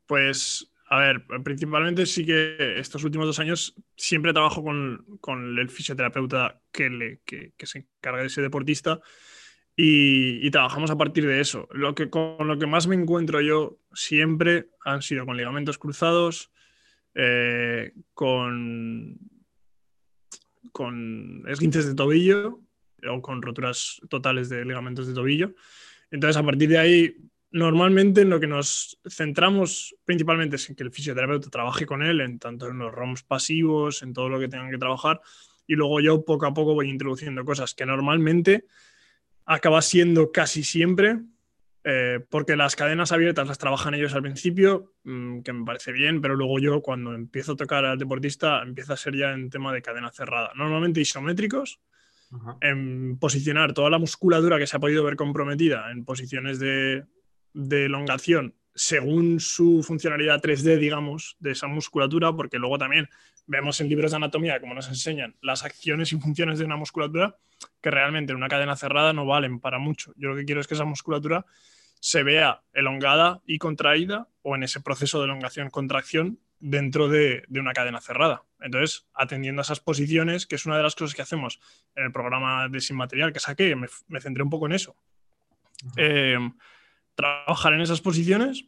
[0.07, 6.63] Pues, a ver, principalmente sí que estos últimos dos años siempre trabajo con, el fisioterapeuta
[6.73, 7.21] que, le,
[7.59, 8.99] se encarga de ese deportista
[9.77, 11.69] y, trabajamos a partir de eso.
[11.73, 16.51] Lo que, con lo que más me encuentro yo siempre han sido con ligamentos cruzados,
[17.15, 19.19] eh, con
[20.71, 22.61] con esguinces de tobillo
[23.09, 25.55] o con roturas totales de ligamentos de tobillo.
[26.11, 27.17] Entonces, a partir de ahí,
[27.51, 32.21] normalmente en lo que nos centramos principalmente es en que el fisioterapeuta trabaje con él,
[32.21, 35.21] en tanto en los ROMs pasivos, en todo lo que tengan que trabajar,
[35.67, 38.67] y luego yo poco a poco voy introduciendo cosas que normalmente
[39.45, 41.21] acaba siendo casi siempre
[41.85, 46.21] eh, porque las cadenas abiertas las trabajan ellos al principio, mm, que me parece bien,
[46.21, 49.73] pero luego yo cuando empiezo a tocar al deportista empieza a ser ya en tema
[49.73, 50.53] de cadena cerrada.
[50.55, 51.81] Normalmente isométricos,
[52.61, 57.05] en posicionar toda la musculatura que se ha podido ver comprometida en posiciones de,
[57.55, 63.09] elongación según su funcionalidad 3D, digamos, de esa musculatura, porque luego también
[63.47, 67.37] vemos en libros de anatomía, como nos enseñan, las acciones y funciones de una musculatura
[67.81, 70.13] que realmente en una cadena cerrada no valen para mucho.
[70.17, 71.45] Yo lo que quiero es que esa musculatura
[72.01, 78.01] se vea elongada y contraída o en ese proceso de elongación-contracción dentro de, una cadena
[78.01, 78.45] cerrada.
[78.61, 81.61] Entonces, atendiendo a esas posiciones, que es una de las cosas que hacemos
[81.95, 84.97] en el programa de Sin Material que saqué, me, me centré un poco en eso.
[85.97, 86.39] Eh,
[87.15, 88.67] trabajar en esas posiciones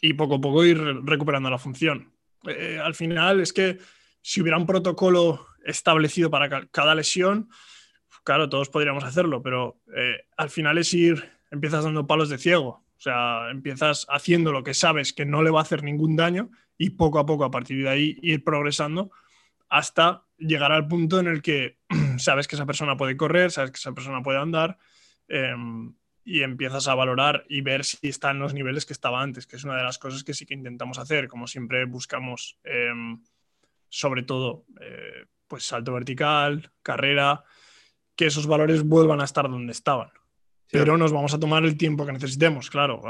[0.00, 2.12] y poco a poco ir recuperando la función.
[2.46, 3.78] Eh, al final es que
[4.22, 7.48] si hubiera un protocolo establecido para cada lesión,
[8.24, 12.84] claro, todos podríamos hacerlo, pero eh, al final es ir, empiezas dando palos de ciego,
[12.96, 16.50] o sea, empiezas haciendo lo que sabes que no le va a hacer ningún daño
[16.78, 19.10] y poco a poco a partir de ahí ir progresando
[19.68, 21.78] hasta llegar al punto en el que
[22.18, 24.78] sabes que esa persona puede correr, sabes que esa persona puede andar
[25.28, 25.94] em,
[26.26, 29.54] y empiezas a valorar y ver si está en los niveles que estaba antes, que
[29.54, 31.28] es una de las cosas que sí que intentamos hacer.
[31.28, 33.22] Como siempre buscamos, em,
[33.88, 37.44] sobre todo, eh, pues salto vertical, carrera,
[38.16, 40.10] que esos valores vuelvan a estar donde estaban.
[40.68, 43.00] Pero nos vamos a tomar el tiempo que necesitemos, claro,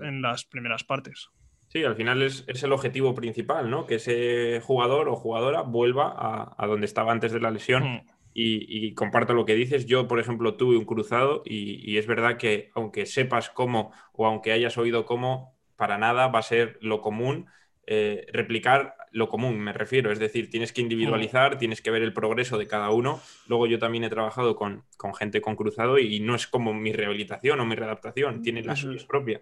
[0.00, 1.30] en las primeras partes.
[1.68, 3.86] Sí, al final es, el objetivo principal, ¿no?
[3.86, 7.84] Que ese jugador o jugadora vuelva a, donde estaba antes de la lesión.
[7.84, 8.06] Hmm.
[8.38, 9.86] Y, comparto lo que dices.
[9.86, 14.52] Yo, por ejemplo, tuve un cruzado y, es verdad que aunque sepas cómo o aunque
[14.52, 17.46] hayas oído cómo, para nada va a ser lo común
[17.88, 20.10] eh, replicar lo común, me refiero.
[20.10, 23.20] Es decir, tienes que individualizar, tienes que ver el progreso de cada uno.
[23.46, 24.84] Luego yo también he trabajado con,
[25.18, 29.06] gente con cruzado y, no es como mi rehabilitación o mi readaptación, tiene la suya
[29.06, 29.40] propia.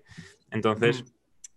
[0.51, 1.05] Entonces,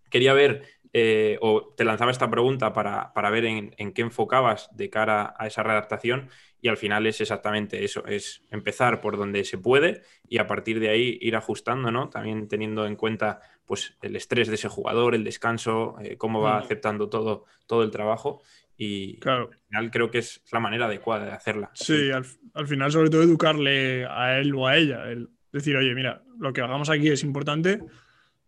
[0.10, 5.36] quería ver, eh, o te lanzaba esta pregunta para, ver en, qué enfocabas de cara
[5.38, 6.30] a esa readaptación
[6.62, 10.80] y al final es exactamente eso, es empezar por donde se puede y a partir
[10.80, 12.10] de ahí ir ajustando, ¿no?
[12.10, 16.58] También teniendo en cuenta pues el estrés de ese jugador, el descanso, eh, cómo va
[16.58, 18.42] aceptando todo, todo el trabajo
[18.78, 19.50] y claro.
[19.52, 21.72] al final creo que es la manera adecuada de hacerla.
[21.74, 26.24] Sí, al, final sobre todo educarle a él o a ella, el decir, oye, mira,
[26.40, 27.80] lo que hagamos aquí es importante,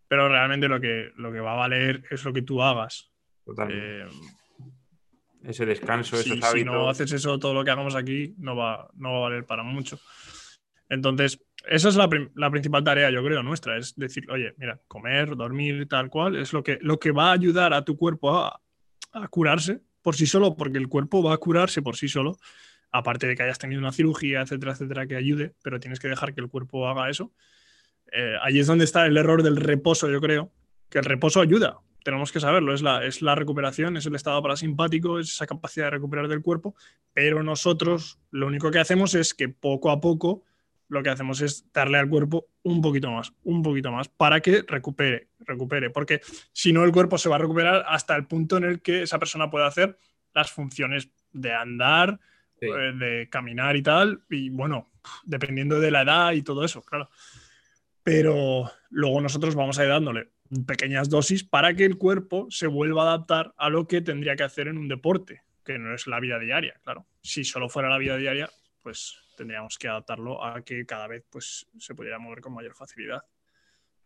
[0.08, 3.12] pero realmente lo que, lo que va a valer es lo que tú hagas.
[3.46, 4.02] Totalmente.
[4.02, 4.08] Eh,
[5.44, 6.52] ese descanso, esos hábitos.
[6.54, 9.46] Si no haces eso, todo lo que hagamos aquí no va, no va a valer
[9.46, 10.00] para mucho.
[10.90, 12.10] Entonces, esa es la,
[12.50, 16.64] principal tarea, yo creo, nuestra, es decir, oye, mira, comer, dormir, tal cual, es lo
[16.64, 18.60] que, lo que va a ayudar a tu cuerpo a,
[19.30, 22.38] curarse por sí solo, porque el cuerpo va a curarse por sí solo,
[22.92, 26.34] aparte de que hayas tenido una cirugía, etcétera, etcétera, que ayude, pero tienes que dejar
[26.34, 27.34] que el cuerpo haga eso.
[28.12, 30.52] Eh, ahí es donde está el error del reposo, yo creo,
[30.90, 34.42] que el reposo ayuda, tenemos que saberlo, es la, es la recuperación, es el estado
[34.42, 36.76] parasimpático, es esa capacidad de recuperar del cuerpo,
[37.14, 40.44] pero nosotros lo único que hacemos es que poco a poco
[40.88, 44.64] lo que hacemos es darle al cuerpo un poquito más, un poquito más, para que
[44.68, 48.64] recupere, recupere, porque si no el cuerpo se va a recuperar hasta el punto en
[48.64, 49.98] el que esa persona pueda hacer
[50.34, 52.20] las funciones de andar,
[52.60, 54.90] eh, de caminar y tal, y bueno,
[55.24, 57.10] dependiendo de la edad y todo eso, claro.
[58.04, 60.30] Pero luego nosotros vamos a ir dándole
[60.66, 64.44] pequeñas dosis para que el cuerpo se vuelva a adaptar a lo que tendría que
[64.44, 67.06] hacer en un deporte, que no es la vida diaria, claro.
[67.22, 68.50] Si solo fuera la vida diaria,
[68.82, 73.24] pues tendríamos que adaptarlo a que cada vez pues, se pudiera mover con mayor facilidad.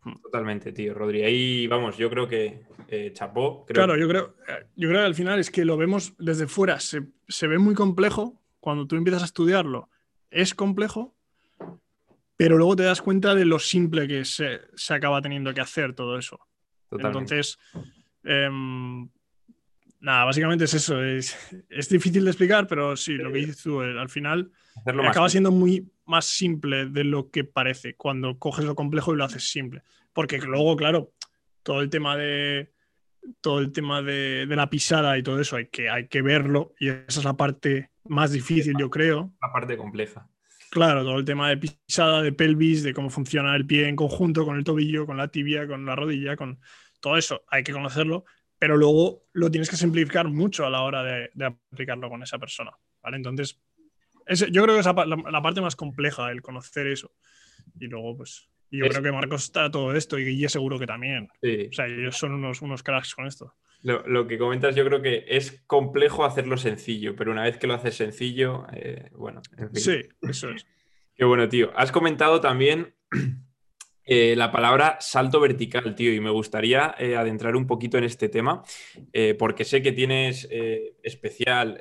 [0.02, 0.20] Hmm.
[0.22, 1.24] Totalmente, tío, Rodri.
[1.24, 3.64] Ahí vamos, yo creo que eh, chapó.
[3.66, 6.78] claro, yo creo, eh, yo creo que al final es que lo vemos desde fuera,
[6.80, 8.40] se, se ve muy complejo.
[8.60, 9.90] Cuando tú empiezas a estudiarlo,
[10.30, 11.13] es complejo,
[12.36, 16.18] pero luego te das cuenta de lo simple que se, acaba teniendo que hacer todo
[16.18, 16.40] eso.
[16.90, 17.58] Entonces,
[18.24, 19.08] em,
[20.00, 21.02] nada, básicamente es eso.
[21.02, 21.36] Es,
[21.88, 24.50] difícil de explicar, pero sí, lo que dices tú, eh, al final
[24.84, 29.24] acaba siendo muy más simple de lo que parece cuando coges lo complejo y lo
[29.24, 29.82] haces simple.
[30.12, 31.12] Porque luego, claro,
[31.62, 32.72] todo el tema de
[33.40, 36.74] todo el tema de, de la pisada y todo eso hay que, hay que verlo
[36.78, 39.32] y esa es la parte más difícil, yo creo.
[39.40, 40.28] La parte compleja.
[40.74, 44.44] Claro, todo el tema de pisada, de pelvis, de cómo funciona el pie en conjunto
[44.44, 46.58] con el tobillo, con la tibia, con la rodilla, con
[46.98, 48.24] todo eso, hay que conocerlo,
[48.58, 52.72] pero luego lo tienes que simplificar mucho a la hora de, aplicarlo con esa persona.
[53.00, 53.18] ¿vale?
[53.18, 53.60] Entonces,
[54.50, 57.14] yo creo que es la, parte más compleja, el conocer eso.
[57.78, 61.28] Y luego, pues, yo creo que Marcos está todo esto y Guille seguro que también.
[61.40, 63.54] O sea, ellos son unos, unos cracks con esto.
[63.84, 67.74] Lo, que comentas, yo creo que es complejo hacerlo sencillo, pero una vez que lo
[67.74, 69.42] haces sencillo, eh, bueno.
[69.74, 70.66] Sí, eso es.
[71.14, 71.70] Qué bueno, tío.
[71.76, 72.94] Has comentado también
[74.06, 78.28] Eh, la palabra salto vertical, tío, y me gustaría eh, adentrar un poquito en este
[78.28, 78.62] tema,
[79.12, 80.48] eh, porque sé que tienes
[81.02, 81.80] especial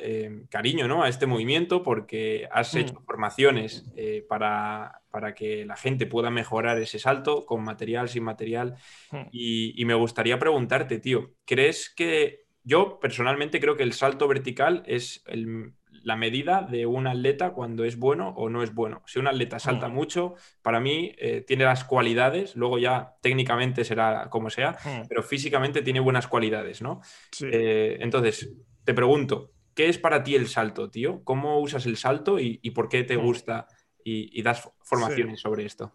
[0.49, 1.03] cariño ¿no?
[1.03, 2.77] a este movimiento, porque has mm.
[2.77, 3.85] hecho formaciones
[4.27, 8.75] para, para, que la gente pueda mejorar ese salto con material, sin material,
[9.11, 9.27] mm.
[9.31, 14.83] y, y me gustaría preguntarte, tío, ¿crees que yo personalmente creo que el salto vertical
[14.85, 19.01] es el, la medida de un atleta cuando es bueno o no es bueno.
[19.05, 19.93] Si un atleta salta mm.
[19.93, 25.07] mucho, para mí eh, tiene las cualidades, luego ya técnicamente será como sea, mm.
[25.07, 27.01] pero físicamente tiene buenas cualidades, ¿no?
[27.41, 31.23] Eh, entonces, te pregunto, ¿qué es para ti el salto, tío?
[31.23, 33.21] ¿Cómo usas el salto y, por qué te mm.
[33.21, 33.67] gusta
[34.03, 35.93] y, das formaciones sobre esto?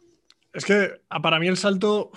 [0.55, 2.11] Es que para mí el salto,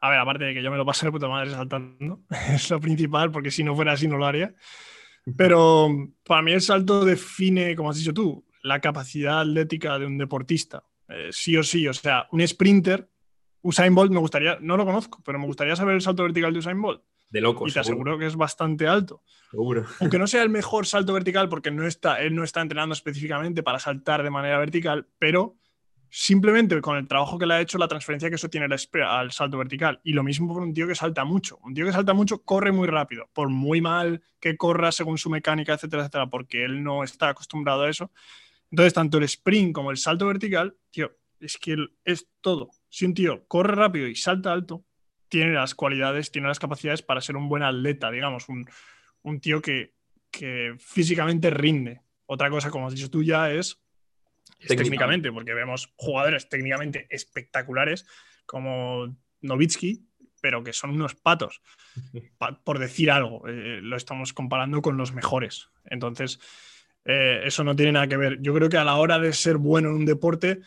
[0.00, 2.20] a ver, aparte de que yo me lo paso de puta madre saltando,
[2.52, 4.54] es lo principal, porque si no fuera así no lo haría.
[5.36, 5.88] Pero
[6.24, 10.84] para mí el salto define, como has dicho tú, la capacidad atlética de un deportista.
[11.08, 13.08] Eh, sí o sí, o sea, un sprinter,
[13.62, 16.58] Usain Bolt me gustaría, no lo conozco, pero me gustaría saber el salto vertical de
[16.58, 17.02] Usain Bolt.
[17.30, 17.68] De loco.
[17.68, 19.22] Y te aseguro que es bastante alto.
[19.50, 19.86] Seguro.
[20.00, 23.62] Aunque no sea el mejor salto vertical, porque no está, él no está entrenando específicamente
[23.62, 25.56] para saltar de manera vertical, pero
[26.10, 28.66] simplemente con el trabajo que le ha hecho, la transferencia que eso tiene
[29.06, 30.00] al salto vertical.
[30.02, 31.58] Y lo mismo por un tío que salta mucho.
[31.62, 35.30] Un tío que salta mucho corre muy rápido, por muy mal que corra según su
[35.30, 38.10] mecánica, etcétera, etcétera, porque él no está acostumbrado a eso.
[38.70, 42.70] Entonces, tanto el sprint como el salto vertical, tío, es que es todo.
[42.88, 44.84] Si un tío corre rápido y salta alto,
[45.28, 48.66] tiene las cualidades, tiene las capacidades para ser un buen atleta, digamos, un,
[49.22, 49.94] un tío que,
[50.30, 52.02] que físicamente rinde.
[52.26, 53.80] Otra cosa, como has dicho tú ya, es
[54.66, 58.06] técnicamente, porque vemos jugadores técnicamente espectaculares
[58.46, 60.06] como Novitsky,
[60.40, 61.62] pero que son unos patos,
[62.64, 63.46] por decir algo.
[63.48, 65.70] Eh, lo estamos comparando con los mejores.
[65.84, 66.40] Entonces,
[67.04, 68.38] eh, eso no tiene nada que ver.
[68.40, 70.60] Yo creo que a la hora de ser bueno en un deporte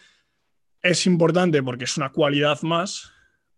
[0.81, 3.11] es importante porque es una cualidad más,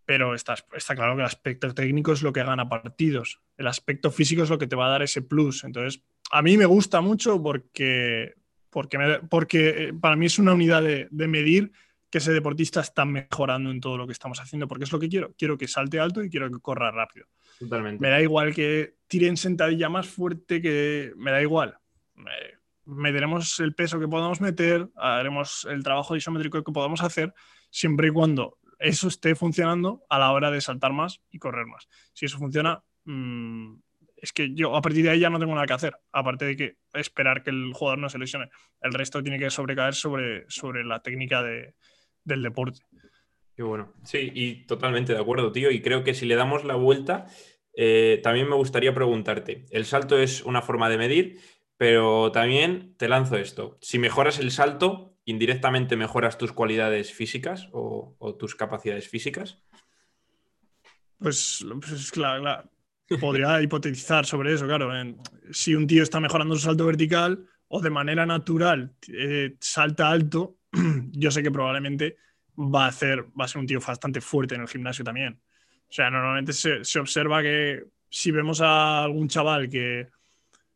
[0.06, 3.42] pero está, está claro que el aspecto técnico es lo que gana partidos.
[3.58, 5.64] El aspecto físico es lo que te va a dar ese plus.
[5.64, 8.36] Entonces, a mí me gusta mucho porque,
[8.76, 11.72] porque, porque eh, para mí es una unidad de, medir
[12.10, 15.08] que ese deportista está mejorando en todo lo que estamos haciendo, porque es lo que
[15.08, 15.34] quiero.
[15.38, 17.26] Quiero que salte alto y quiero que corra rápido.
[17.58, 18.02] Totalmente.
[18.02, 21.14] Me da igual que tire en sentadilla más fuerte que...
[21.16, 21.78] Me da igual.
[22.84, 27.34] meteremos el peso que podamos meter, haremos el trabajo isométrico que podamos hacer,
[27.70, 31.88] siempre y cuando eso esté funcionando a la hora de saltar más y correr más.
[32.12, 33.76] Si eso funciona, mmm,
[34.16, 36.56] es que yo a partir de ahí ya no tengo nada que hacer, aparte de
[36.56, 38.50] que esperar que el jugador no se lesione.
[38.82, 42.82] El resto tiene que sobrecaer sobre, sobre la técnica del deporte.
[43.56, 43.94] Qué bueno.
[44.04, 45.72] Sí, y totalmente de acuerdo, tío.
[45.72, 47.28] Y creo que si le damos la vuelta,
[47.74, 51.40] eh, también me gustaría preguntarte, el salto es una forma de medir,
[51.78, 53.78] pero también te lanzo esto.
[53.82, 59.62] Si mejoras el salto, indirectamente mejoras tus cualidades físicas o, tus capacidades físicas.
[61.18, 62.70] Pues, pues claro,
[63.20, 64.92] podría hipotetizar sobre eso, claro.
[65.52, 70.58] si un tío está mejorando su salto vertical o de manera natural eh, salta alto,
[71.12, 72.18] yo sé que probablemente
[72.58, 75.40] va a, hacer, va a ser un tío bastante fuerte en el gimnasio también.
[75.88, 80.08] O sea, normalmente se, observa que si vemos a algún chaval que,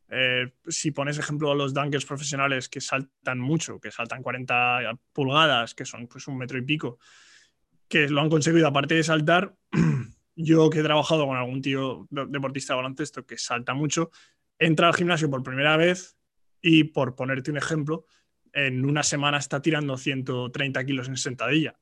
[0.09, 5.73] eh, si pones ejemplo a los dunkers profesionales que saltan mucho, que saltan 40 pulgadas,
[5.73, 6.99] que son pues un metro y pico,
[7.87, 9.55] que lo han conseguido aparte de saltar,
[10.41, 14.09] yo que he trabajado con algún tío deportista de baloncesto que salta mucho,
[14.57, 16.17] entra al gimnasio por primera vez
[16.61, 18.05] y, por ponerte un ejemplo,
[18.53, 21.77] en una semana está tirando 130 kilos en sentadilla,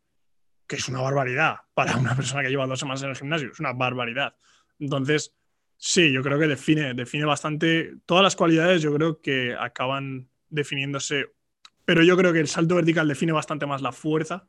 [0.65, 3.59] que es una barbaridad para una persona que lleva dos semanas en el gimnasio, es
[3.59, 4.35] una barbaridad.
[4.79, 5.35] Entonces,
[5.77, 11.27] sí, yo creo que define, define bastante todas las cualidades, yo creo que acaban definiéndose,
[11.85, 14.47] pero yo creo que el salto vertical define bastante más la fuerza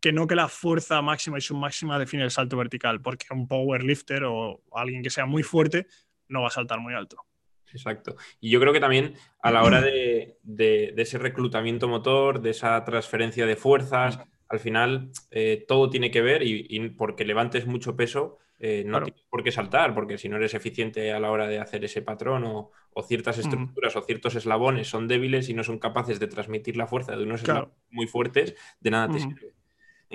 [0.00, 4.24] que no que la fuerza máxima y submáxima define el salto vertical, porque un powerlifter
[4.24, 5.86] o alguien que sea muy fuerte
[6.28, 7.24] no va a saltar muy alto.
[7.72, 8.16] Exacto.
[8.40, 10.38] Y yo creo que también a la hora de,
[10.96, 16.42] ese reclutamiento motor, de esa transferencia de fuerzas, al final eh, todo tiene que ver
[16.42, 20.54] y, porque levantes mucho peso, eh, no tienes por qué saltar, porque si no eres
[20.54, 22.70] eficiente a la hora de hacer ese patrón o,
[23.06, 27.16] ciertas estructuras o ciertos eslabones son débiles y no son capaces de transmitir la fuerza
[27.16, 29.52] de unos eslabones muy fuertes, de nada te sirve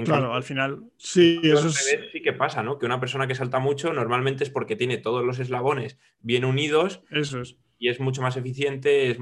[0.03, 2.09] claro, al final, sí, eso es...
[2.11, 2.79] Sí que pasa, ¿no?
[2.79, 7.03] Que una persona que salta mucho normalmente es porque tiene todos los eslabones bien unidos.
[7.11, 7.57] Eso es.
[7.77, 9.17] Y es mucho más eficiente, es,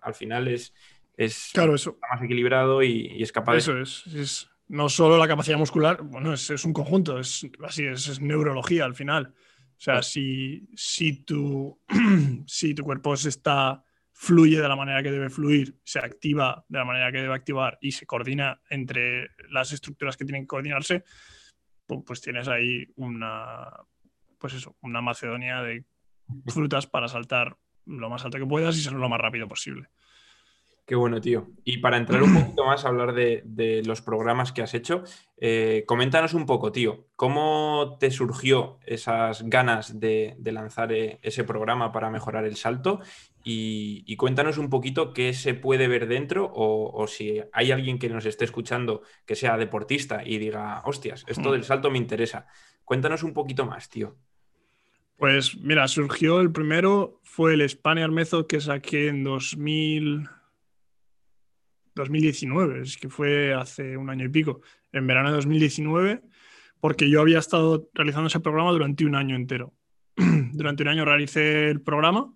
[0.00, 0.74] al final es,
[1.16, 1.98] es claro, eso.
[2.10, 6.50] más equilibrado y, es capaz eso es, es, no solo la capacidad muscular, bueno, es,
[6.50, 9.32] es un conjunto, es así, es, neurología al final.
[9.76, 11.78] O sea, si, si, tu,
[12.46, 13.83] si tu cuerpo se está
[14.14, 17.78] fluye de la manera que debe fluir, se activa de la manera que debe activar
[17.80, 21.04] y se coordina entre las estructuras que tienen que coordinarse,
[22.06, 23.68] pues tienes ahí una,
[24.38, 25.84] pues eso, una Macedonia de
[26.46, 29.88] frutas para saltar lo más alto que puedas y ser lo más rápido posible.
[30.86, 31.48] Qué bueno, tío.
[31.64, 35.02] Y para entrar un poquito más a hablar de, los programas que has hecho,
[35.38, 41.90] eh, coméntanos un poco, tío, ¿cómo te surgió esas ganas de, lanzar eh, ese programa
[41.90, 43.00] para mejorar el salto?
[43.42, 48.26] Y, cuéntanos un poquito qué se puede ver dentro o, si hay alguien que nos
[48.26, 52.46] esté escuchando que sea deportista y diga, hostias, esto del salto me interesa.
[52.84, 54.16] Cuéntanos un poquito más, tío.
[55.16, 60.28] Pues mira, surgió el primero, fue el Spaniard Method que saqué en 2000...
[61.94, 64.60] 2019, es que fue hace un año y pico,
[64.92, 66.22] en verano de 2019,
[66.80, 69.72] porque yo había estado realizando ese programa durante un año entero.
[70.52, 72.32] durante un año realicé el programa,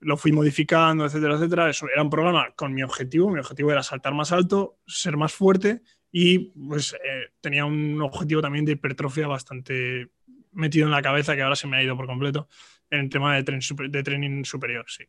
[0.00, 1.70] lo fui modificando, etcétera, etcétera.
[1.70, 5.32] Eso era un programa con mi objetivo, mi objetivo era saltar más alto, ser más
[5.32, 10.08] fuerte y pues eh, tenía un objetivo también de hipertrofia bastante
[10.52, 12.48] metido en la cabeza que ahora se me ha ido por completo
[12.90, 13.60] en el tema de, tren
[13.90, 15.04] de training superior, sí.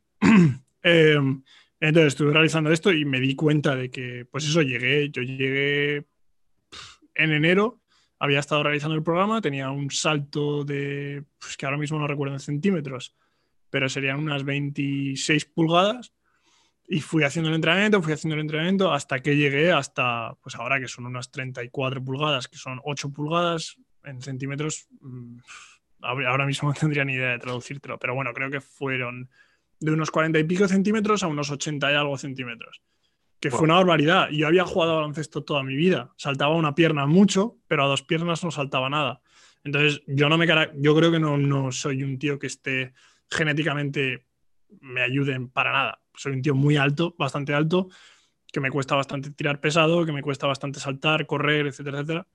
[0.84, 1.18] eh,
[1.80, 6.08] entonces estuve realizando esto y me di cuenta de que, pues eso, llegué, yo llegué
[7.16, 7.82] en enero,
[8.20, 12.34] había estado realizando el programa, tenía un salto de, pues que ahora mismo no recuerdo
[12.34, 13.16] en centímetros,
[13.70, 16.14] pero serían unas 26 pulgadas.
[16.92, 20.80] Y fui haciendo el entrenamiento, fui haciendo el entrenamiento hasta que llegué hasta, pues ahora
[20.80, 24.88] que son unas 34 pulgadas, que son 8 pulgadas en centímetros.
[25.00, 25.38] Mm,
[26.02, 29.30] ahora mismo no tendría ni idea de traducírtelo, pero bueno, creo que fueron
[29.80, 32.82] de unos 40 y pico centímetros a unos 80 y algo centímetros.
[33.40, 34.30] Que fue una barbaridad.
[34.32, 36.12] Yo había jugado baloncesto toda mi vida.
[36.18, 39.22] Saltaba una pierna mucho, pero a dos piernas no saltaba nada.
[39.64, 42.94] Entonces, yo no me yo creo que no, no soy un tío que esté
[43.30, 44.26] genéticamente
[44.82, 46.02] me ayuden para nada.
[46.16, 47.90] Soy un tío muy alto, bastante alto,
[48.52, 52.28] que me cuesta bastante tirar pesado, que me cuesta bastante saltar, correr, etcétera, etcétera,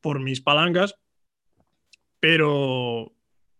[0.00, 0.98] por mis palancas.
[2.20, 3.15] Pero,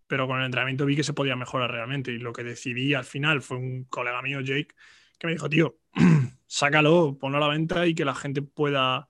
[0.07, 3.05] pero con el entrenamiento vi que se podía mejorar realmente y lo que decidí al
[3.05, 4.75] final fue un colega mío, Jake,
[5.19, 5.79] que me dijo, tío,
[6.47, 9.09] sácalo, ponlo a la venta y que la gente pueda,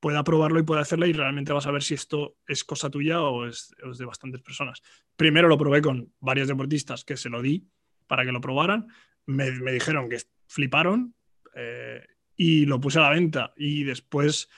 [0.00, 3.20] pueda probarlo y pueda hacerlo y realmente vas a ver si esto es cosa tuya
[3.22, 4.82] o es, de bastantes personas.
[5.16, 7.68] Primero lo probé con varios deportistas que se lo di
[8.06, 8.86] para que lo probaran,
[9.26, 11.14] me, dijeron que fliparon
[11.54, 12.06] eh,
[12.36, 14.48] y lo puse a la venta y después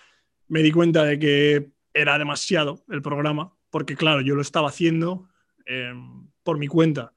[0.48, 5.28] me di cuenta de que era demasiado el programa porque claro, yo lo estaba haciendo
[5.68, 7.12] Em, por mi cuenta.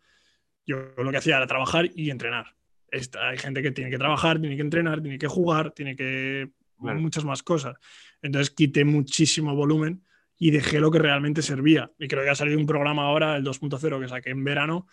[0.65, 2.53] Yo lo que hacía era trabajar y entrenar.
[2.91, 7.23] hay gente que tiene que trabajar, tiene que entrenar, tiene que jugar, tiene que muchas
[7.23, 7.77] más cosas.
[8.21, 10.03] Entonces quité muchísimo volumen
[10.37, 11.89] y dejé lo que realmente servía.
[11.97, 14.87] Y creo que ha salido un programa ahora, el 2.0, que saqué en verano,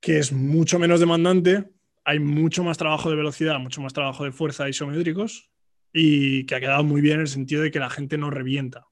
[0.00, 1.70] que es mucho menos demandante,
[2.02, 5.50] hay mucho más trabajo de velocidad, mucho más trabajo de fuerza isométricos
[5.92, 8.86] y que ha quedado muy bien en el sentido de que la gente no revienta.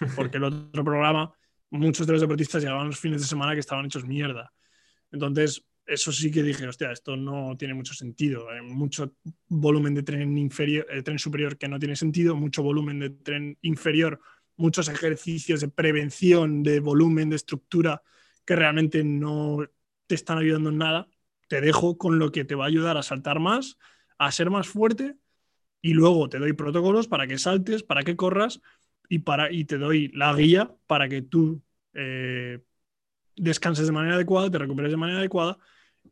[0.16, 1.34] Porque el otro programa
[1.70, 4.52] muchos de los deportistas llegaban los fines de semana que estaban hechos mierda.
[5.12, 8.48] Entonces, eso sí que dije, hostia, esto no tiene mucho sentido.
[8.48, 9.14] Hay mucho
[9.48, 13.58] volumen de tren, inferior, eh, tren superior que no tiene sentido, mucho volumen de tren
[13.62, 14.20] inferior,
[14.56, 18.02] muchos ejercicios de prevención, de volumen, de estructura
[18.44, 19.58] que realmente no
[20.06, 21.08] te están ayudando en nada.
[21.48, 23.76] Te dejo con lo que te va a ayudar a saltar más,
[24.18, 25.16] a ser más fuerte
[25.82, 28.60] y luego te doy protocolos para que saltes, para que corras
[29.10, 31.60] y, para, y te doy la guía para que tú
[31.94, 32.60] eh,
[33.36, 35.58] descanses de manera adecuada, te recuperes de manera adecuada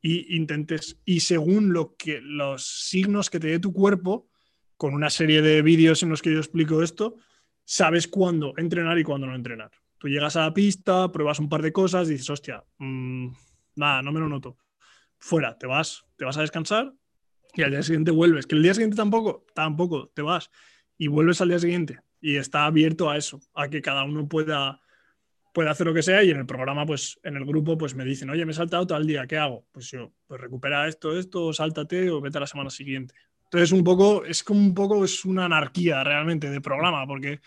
[0.03, 4.29] y intentes, y según lo que, los signos que te dé tu cuerpo,
[4.77, 7.17] con una serie de vídeos en los que yo explico esto,
[7.65, 9.71] sabes cuándo entrenar y cuándo no entrenar.
[9.99, 13.29] Tú llegas a la pista, pruebas un par de cosas dices, hostia, mm,
[13.77, 14.59] nada, no me lo noto.
[15.19, 16.93] Fuera, te vas, te vas a descansar
[17.55, 18.47] y al día siguiente vuelves.
[18.47, 20.51] Que el día siguiente tampoco, tampoco, te vas
[20.97, 24.81] y vuelves al día siguiente y está abierto a eso, a que cada uno pueda,
[25.53, 28.05] pueda hacer lo que sea y en el programa, pues en el grupo, pues me
[28.05, 29.67] dicen, oye, me he saltado todo el día, ¿qué hago?
[29.73, 33.15] Pues yo, pues recupera esto, esto, sáltate o vete a la semana siguiente.
[33.45, 37.41] Entonces, un poco, es como un poco, es una anarquía realmente de programa, porque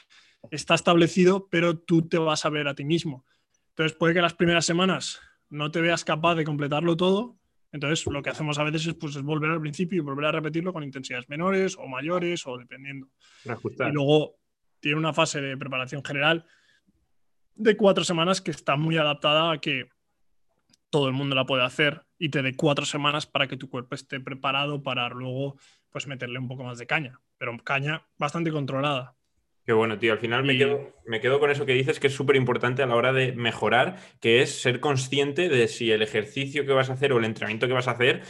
[0.49, 3.25] está establecido, pero tú te vas a ver a ti mismo.
[3.69, 5.19] Entonces, puede que las primeras semanas
[5.49, 7.37] no te veas capaz de completarlo todo,
[7.71, 10.31] entonces, lo que hacemos a veces es, pues, es volver al principio y volver a
[10.33, 13.07] repetirlo con intensidades menores o mayores o dependiendo.
[13.45, 14.40] Y luego
[14.81, 16.45] tiene una fase de preparación general
[17.55, 19.89] de cuatro semanas que está muy adaptada a que
[20.89, 23.95] todo el mundo la puede hacer y te dé cuatro semanas para que tu cuerpo
[23.95, 25.57] esté preparado para luego
[25.89, 29.15] pues meterle un poco más de caña, pero caña bastante controlada.
[29.65, 30.13] Qué bueno, tío.
[30.13, 32.87] Al final me, quedo, me quedo con eso que dices que es súper importante a
[32.87, 36.93] la hora de mejorar, que es ser consciente de si el ejercicio que vas a
[36.93, 38.23] hacer o el entrenamiento que vas a hacer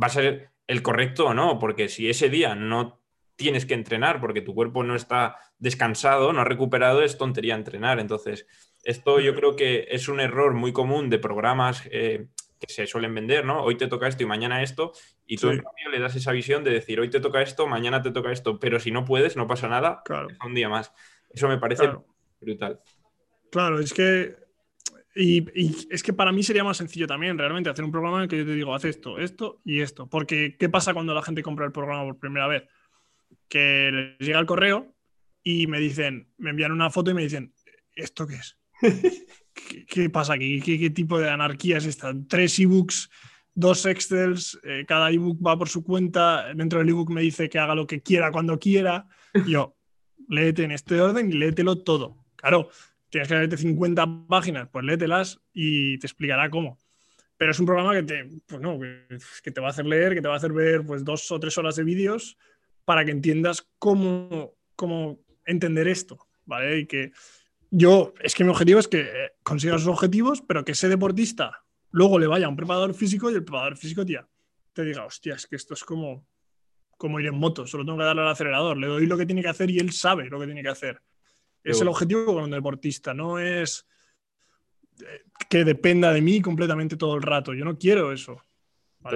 [0.00, 3.00] va a ser el correcto o no, porque si ese día no
[3.36, 8.00] tienes que entrenar porque tu cuerpo no está descansado, no ha recuperado, es tontería entrenar.
[8.00, 8.46] Entonces,
[8.82, 12.28] esto yo creo que es un error muy común de programas eh,
[12.58, 13.62] que se suelen vender, ¿no?
[13.62, 14.92] Hoy te toca esto y mañana esto,
[15.26, 18.02] y tú en cambio le das esa visión de decir, hoy te toca esto, mañana
[18.02, 20.02] te toca esto, pero si no puedes, no pasa nada,
[20.44, 20.92] un día más.
[21.30, 21.90] Eso me parece
[22.40, 22.80] brutal.
[23.50, 24.36] Claro, es que
[25.16, 25.46] y,
[25.90, 28.38] es que para mí sería más sencillo también realmente hacer un programa en el que
[28.38, 30.08] yo te digo, haz esto, esto y esto.
[30.08, 32.64] Porque, ¿qué pasa cuando la gente compra el programa por primera vez?
[33.48, 34.94] Que les llega el correo
[35.42, 37.52] y me dicen, me envían una foto y me dicen,
[37.94, 38.58] ¿esto qué es?
[39.88, 40.60] ¿Qué, pasa aquí?
[40.60, 42.12] ¿Qué, tipo de anarquía es esta?
[42.28, 43.08] Tres ebooks,
[43.54, 47.58] dos Excels, eh, cada ebook va por su cuenta, dentro del ebook me dice que
[47.58, 49.06] haga lo que quiera cuando quiera.
[49.46, 49.76] yo,
[50.28, 52.24] léete en este orden y léetelo todo.
[52.36, 52.68] Claro,
[53.08, 56.78] tienes que leerte 50 páginas, pues léetelas y te explicará cómo.
[57.38, 58.78] Pero es un programa que te, pues no,
[59.42, 61.38] que te va a hacer leer, que te va a hacer ver pues, dos o
[61.38, 62.36] tres horas de vídeos
[62.86, 66.78] para que entiendas cómo, cómo entender esto, ¿vale?
[66.78, 67.12] Y que
[67.70, 71.64] yo, es que mi objetivo es que eh, consiga sus objetivos, pero que ese deportista
[71.90, 74.26] luego le vaya a un preparador físico y el preparador físico, tía,
[74.72, 76.26] te diga, hostia, es que esto es como,
[76.96, 79.42] como ir en moto, solo tengo que darle al acelerador, le doy lo que tiene
[79.42, 81.02] que hacer y él sabe lo que tiene que hacer.
[81.64, 83.84] Es el objetivo con un deportista, no es
[85.00, 87.52] eh, que dependa de mí completamente todo el rato.
[87.52, 88.40] Yo no quiero eso.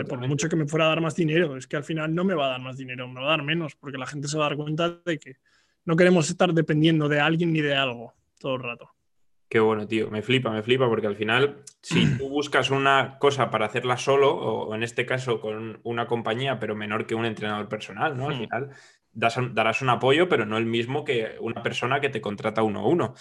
[0.08, 2.34] Por mucho que me fuera a dar más dinero, es que al final no me
[2.34, 4.46] va a dar más dinero, me va a dar menos, porque la gente se va
[4.46, 5.36] a dar cuenta de que
[5.84, 8.90] no queremos estar dependiendo de alguien ni de algo todo el rato.
[9.48, 10.08] Qué bueno, tío.
[10.10, 14.32] Me flipa, me flipa, porque al final, si tú buscas una cosa para hacerla solo,
[14.32, 18.28] o en este caso con una compañía, pero menor que un entrenador personal, ¿no?
[18.28, 18.38] Al hmm.
[18.38, 18.70] final
[19.12, 22.86] darás un apoyo, pero no el mismo que una persona que te contrata uno a
[22.86, 23.14] uno.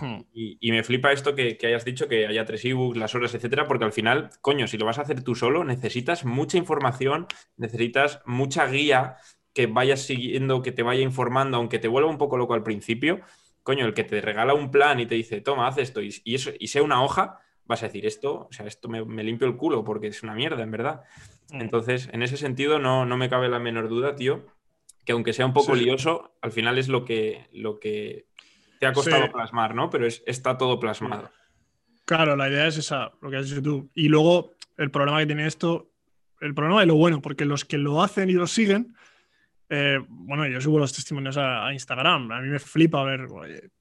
[0.00, 0.22] Hmm.
[0.32, 3.84] Y, me flipa esto que, hayas dicho, que haya tres ebooks, las horas, etcétera, porque
[3.84, 7.26] al final, coño, si lo vas a hacer tú solo, necesitas mucha información,
[7.56, 9.16] necesitas mucha guía
[9.52, 13.20] que vayas siguiendo, que te vaya informando, aunque te vuelva un poco loco al principio.
[13.62, 16.50] Coño, el que te regala un plan y te dice, toma, haz esto, y, eso,
[16.58, 19.84] y sea una hoja, vas a decir esto, o sea, esto me, limpio el culo
[19.84, 21.02] porque es una mierda, en verdad.
[21.50, 21.60] Hmm.
[21.60, 24.46] Entonces, en ese sentido, no, no me cabe la menor duda, tío,
[25.04, 28.26] que aunque sea un poco lioso, al final es lo que, lo que
[28.80, 29.90] te ha costado plasmar, ¿no?
[29.90, 31.30] Pero está todo plasmado.
[32.06, 33.90] Claro, la idea es esa, lo que has dicho tú.
[33.94, 35.90] Y luego, el problema que tiene esto,
[36.40, 38.96] el problema de lo bueno, porque los que lo hacen y lo siguen,
[39.68, 42.32] eh, bueno, yo subo los testimonios a, Instagram.
[42.32, 43.28] A mí me flipa ver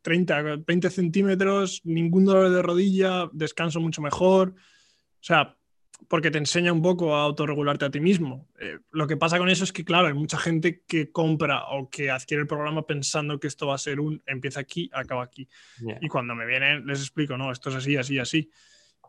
[0.02, 4.50] 30, 20 centímetros, ningún dolor de rodilla, descanso mucho mejor.
[4.50, 5.56] O sea,
[6.08, 8.48] porque te enseña un poco a autorregularte a ti mismo.
[8.60, 11.90] Eh, lo que pasa con eso es que, claro, hay mucha gente que compra o
[11.90, 15.48] que adquiere el programa pensando que esto va a ser un empieza aquí, acaba aquí.
[16.02, 18.50] Y cuando me vienen les explico, no, esto es así, así, así.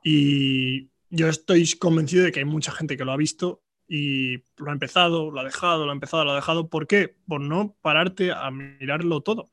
[0.02, 4.70] Y yo estoy convencido de que hay mucha gente que lo ha visto y lo
[4.70, 6.68] ha empezado, lo ha dejado, lo ha empezado, lo ha dejado.
[6.68, 7.16] ¿Por qué?
[7.26, 9.50] Por no pararte a mirarlo todo.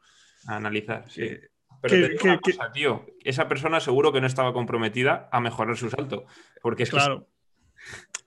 [0.47, 1.23] A analizar, sí.
[1.23, 1.49] Eh,
[1.81, 6.25] pero te cosa, tío, esa persona seguro que no estaba comprometida a mejorar su salto.
[6.61, 7.27] Porque es claro.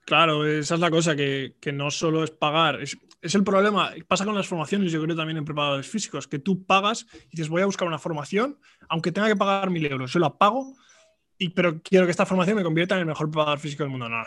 [0.05, 2.81] Claro, esa es la cosa, que, no solo es pagar.
[2.81, 3.91] Es, el problema.
[4.07, 7.49] Pasa con las formaciones, yo creo también en preparadores físicos, que tú pagas y dices,
[7.49, 10.75] voy a buscar una formación, aunque tenga que pagar mil euros, yo la pago,
[11.37, 14.09] y, pero quiero que esta formación me convierta en el mejor preparador físico del mundo.
[14.09, 14.23] No,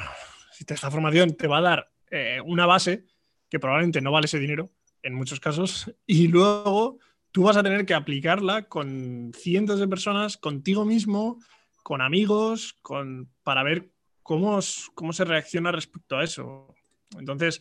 [0.52, 3.04] Si esta formación te va a dar eh, una base
[3.50, 4.70] que probablemente no vale ese dinero,
[5.02, 6.98] en muchos casos, y luego
[7.35, 11.41] tú vas a tener que aplicarla con cientos de personas, contigo mismo,
[11.82, 13.91] con amigos, con, para ver
[14.22, 14.61] cómo,
[14.95, 16.72] cómo se reacciona respecto a eso.
[17.18, 17.61] Entonces,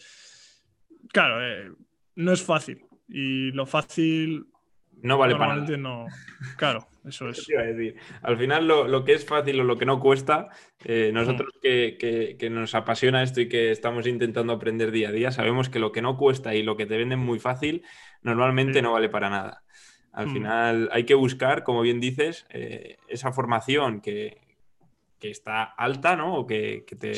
[1.11, 1.71] claro, eh,
[2.17, 2.85] no es fácil.
[3.09, 4.45] Y lo fácil
[5.01, 5.77] no vale para nada.
[5.77, 6.05] No.
[6.55, 7.47] Claro, eso es.
[8.21, 10.49] Al final, lo, que es fácil o lo que no cuesta,
[10.85, 11.97] eh, nosotros que,
[12.39, 15.91] que, nos apasiona esto y que estamos intentando aprender día a día, sabemos que lo
[15.91, 17.83] que no cuesta y lo que te venden muy fácil,
[18.21, 19.62] normalmente no vale para nada.
[20.13, 20.33] Al mm.
[20.33, 24.41] final hay que buscar, como bien dices, eh, esa formación que,
[25.19, 26.35] está alta, ¿no?
[26.35, 27.13] O que, te,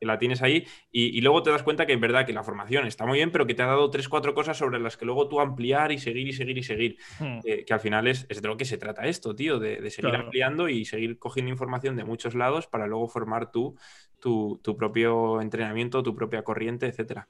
[0.00, 3.06] la tienes ahí y, luego te das cuenta que es verdad que la formación está
[3.06, 5.40] muy bien, pero que te ha dado tres, cuatro cosas sobre las que luego tú
[5.40, 6.96] ampliar y seguir y seguir y seguir.
[7.20, 7.40] Mm.
[7.64, 10.84] que al final es, de lo que se trata esto, tío, de, seguir ampliando y
[10.84, 13.76] seguir cogiendo información de muchos lados para luego formar tú,
[14.20, 17.28] tu, propio entrenamiento, tu propia corriente, etcétera.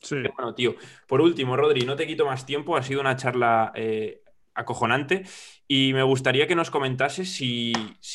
[0.00, 0.16] Sí.
[0.34, 0.74] bueno, tío.
[1.06, 2.76] Por último, Rodri, no te quito más tiempo.
[2.76, 4.21] Ha sido una charla eh,
[4.54, 5.24] acojonante.
[5.68, 7.72] Y me gustaría que nos comentases si,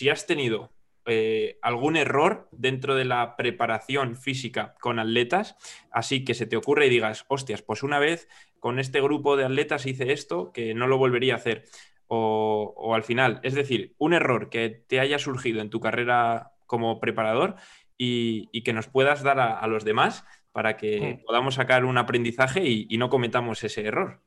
[0.09, 0.73] has tenido
[1.05, 5.55] eh, algún error dentro de la preparación física con atletas,
[5.91, 8.27] así que se te ocurre y digas, hostias, pues una vez
[8.59, 11.63] con este grupo de atletas hice esto que no lo volvería a hacer.
[12.09, 17.01] O, al final, es decir, un error que te haya surgido en tu carrera como
[17.01, 17.55] preparador
[17.97, 21.25] y, que nos puedas dar a, los demás para que Mm.
[21.25, 24.21] podamos sacar un aprendizaje y, y no cometamos ese error.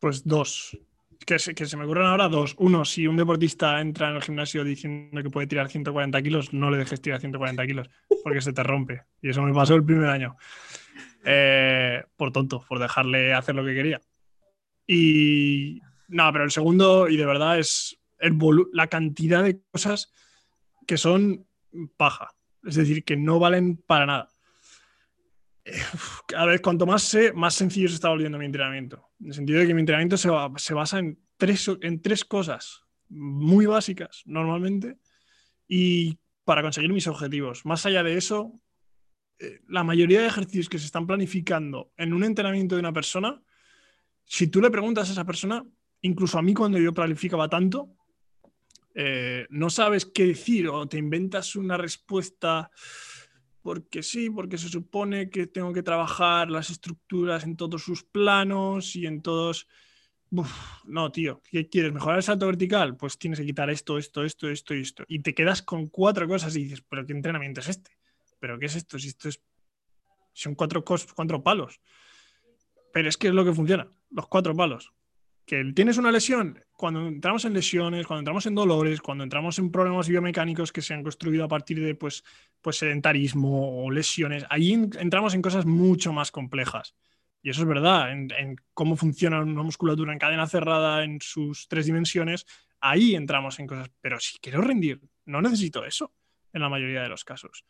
[0.00, 0.78] Pues dos.
[1.26, 2.54] Que se, me ocurren ahora dos.
[2.58, 6.70] Uno, si un deportista entra en el gimnasio diciendo que puede tirar 140 kilos, no
[6.70, 7.90] le dejes tirar 140 kilos,
[8.22, 9.02] porque se te rompe.
[9.20, 10.36] Y eso me pasó el primer año.
[11.24, 14.00] Eh, por tonto, por dejarle hacer lo que quería.
[14.86, 18.38] Y no, pero el segundo, y de verdad, es el
[18.72, 20.12] la cantidad de cosas
[20.86, 21.46] que son
[21.96, 22.34] paja.
[22.64, 24.28] Es decir, que no valen para nada.
[25.68, 25.80] Eh,
[26.26, 29.10] Cada vez, cuanto más sé, más sencillo se está volviendo mi entrenamiento.
[29.20, 32.24] En el sentido de que mi entrenamiento se, ba- se basa en tres, en tres
[32.24, 34.98] cosas muy básicas, normalmente,
[35.66, 37.64] y para conseguir mis objetivos.
[37.64, 38.60] Más allá de eso,
[39.38, 43.40] eh, la mayoría de ejercicios que se están planificando en un entrenamiento de una persona,
[44.24, 45.64] si tú le preguntas a esa persona,
[46.02, 47.94] incluso a mí cuando yo planificaba tanto,
[48.94, 52.70] eh, no sabes qué decir o te inventas una respuesta
[53.68, 58.96] porque sí, porque se supone que tengo que trabajar las estructuras en todos sus planos
[58.96, 59.68] y en todos...
[60.86, 61.92] No, tío, ¿qué quieres?
[61.92, 62.96] ¿Mejorar el salto vertical?
[62.96, 65.04] Pues tienes que quitar esto, esto, esto, esto y esto.
[65.06, 67.90] Y te quedas con cuatro cosas y dices, ¿pero qué entrenamiento es este?
[68.40, 68.98] ¿Pero qué es esto?
[68.98, 69.42] Si esto es...
[70.32, 71.78] Son cuatro, cuatro palos.
[72.90, 74.94] Pero es que es lo que funciona, los cuatro palos.
[75.44, 79.72] Que tienes una lesión, cuando entramos en lesiones, cuando entramos en dolores, cuando entramos en
[79.72, 82.22] problemas biomecánicos que se han construido a partir de pues,
[82.60, 86.94] pues sedentarismo o lesiones, ahí en- entramos en cosas mucho más complejas.
[87.42, 91.66] Y eso es verdad, en, en cómo funciona una musculatura en cadena cerrada en sus
[91.66, 92.46] tres dimensiones,
[92.80, 93.90] ahí entramos en cosas.
[94.00, 96.14] Pero si quiero rendir, no necesito eso
[96.52, 97.64] en la mayoría de los casos.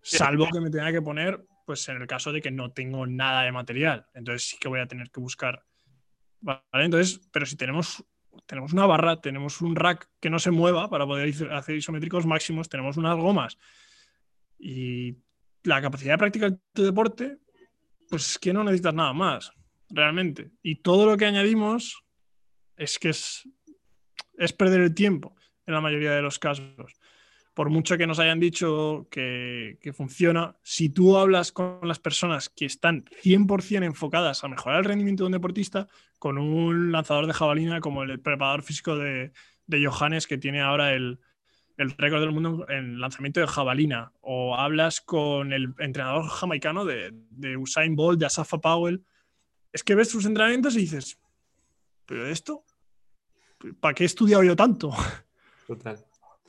[0.00, 3.42] Salvo que me tenga que poner, pues en el caso de que no tengo nada
[3.42, 4.06] de material.
[4.14, 5.64] Entonces sí que voy a tener que buscar.
[6.40, 6.60] ¿vale?
[6.72, 8.04] Entonces, pero si tenemos,
[8.46, 12.68] tenemos una barra, tenemos un rack que no se mueva para poder hacer isométricos máximos,
[12.68, 13.58] tenemos unas gomas
[14.58, 15.16] y
[15.64, 17.38] la capacidad de practicar tu deporte,
[18.08, 19.52] pues es que no necesitas nada más,
[19.88, 20.52] realmente.
[20.62, 22.04] Y todo lo que añadimos
[22.76, 23.48] es que es,
[24.38, 25.34] es perder el tiempo
[25.66, 26.92] en la mayoría de los casos.
[27.54, 32.64] Por mucho que nos hayan dicho que, funciona, si tú hablas con las personas que
[32.64, 35.88] están 100% enfocadas a mejorar el rendimiento de un deportista,
[36.18, 39.32] con un lanzador de jabalina como el preparador físico de,
[39.66, 41.20] de Johannes, que tiene ahora el,
[41.76, 47.10] el récord del mundo en lanzamiento de jabalina, o hablas con el entrenador jamaicano de,
[47.30, 49.04] de Usain Bolt, de Asafa Powell,
[49.72, 51.18] es que ves sus entrenamientos y dices,
[52.06, 52.64] ¿pero esto?
[53.80, 54.90] ¿Para qué he estudiado yo tanto?
[55.66, 56.04] Total.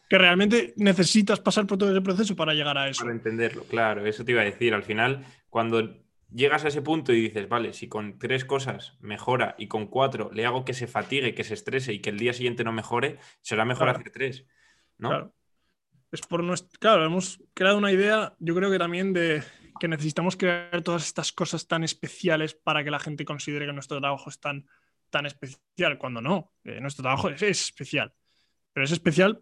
[0.10, 3.02] Que realmente necesitas pasar por todo ese proceso para llegar a eso.
[3.04, 4.74] Para entenderlo, claro, eso te iba a decir.
[4.74, 5.98] Al final, cuando
[6.32, 10.30] llegas a ese punto y dices, vale, si con tres cosas mejora y con cuatro
[10.34, 13.18] le hago que se fatigue, que se estrese y que el día siguiente no mejore,
[13.42, 14.00] será mejor Claro.
[14.00, 14.46] hacer tres,
[14.98, 15.10] ¿no?
[15.10, 15.36] Claro.
[16.12, 19.42] Es por nuestro, claro, hemos creado una idea, yo creo que también de
[19.80, 24.00] que necesitamos crear todas estas cosas tan especiales para que la gente considere que nuestro
[24.00, 24.68] trabajo es tan,
[25.10, 28.14] tan especial, cuando no, eh, nuestro trabajo es, es especial.
[28.74, 29.42] Pero es especial,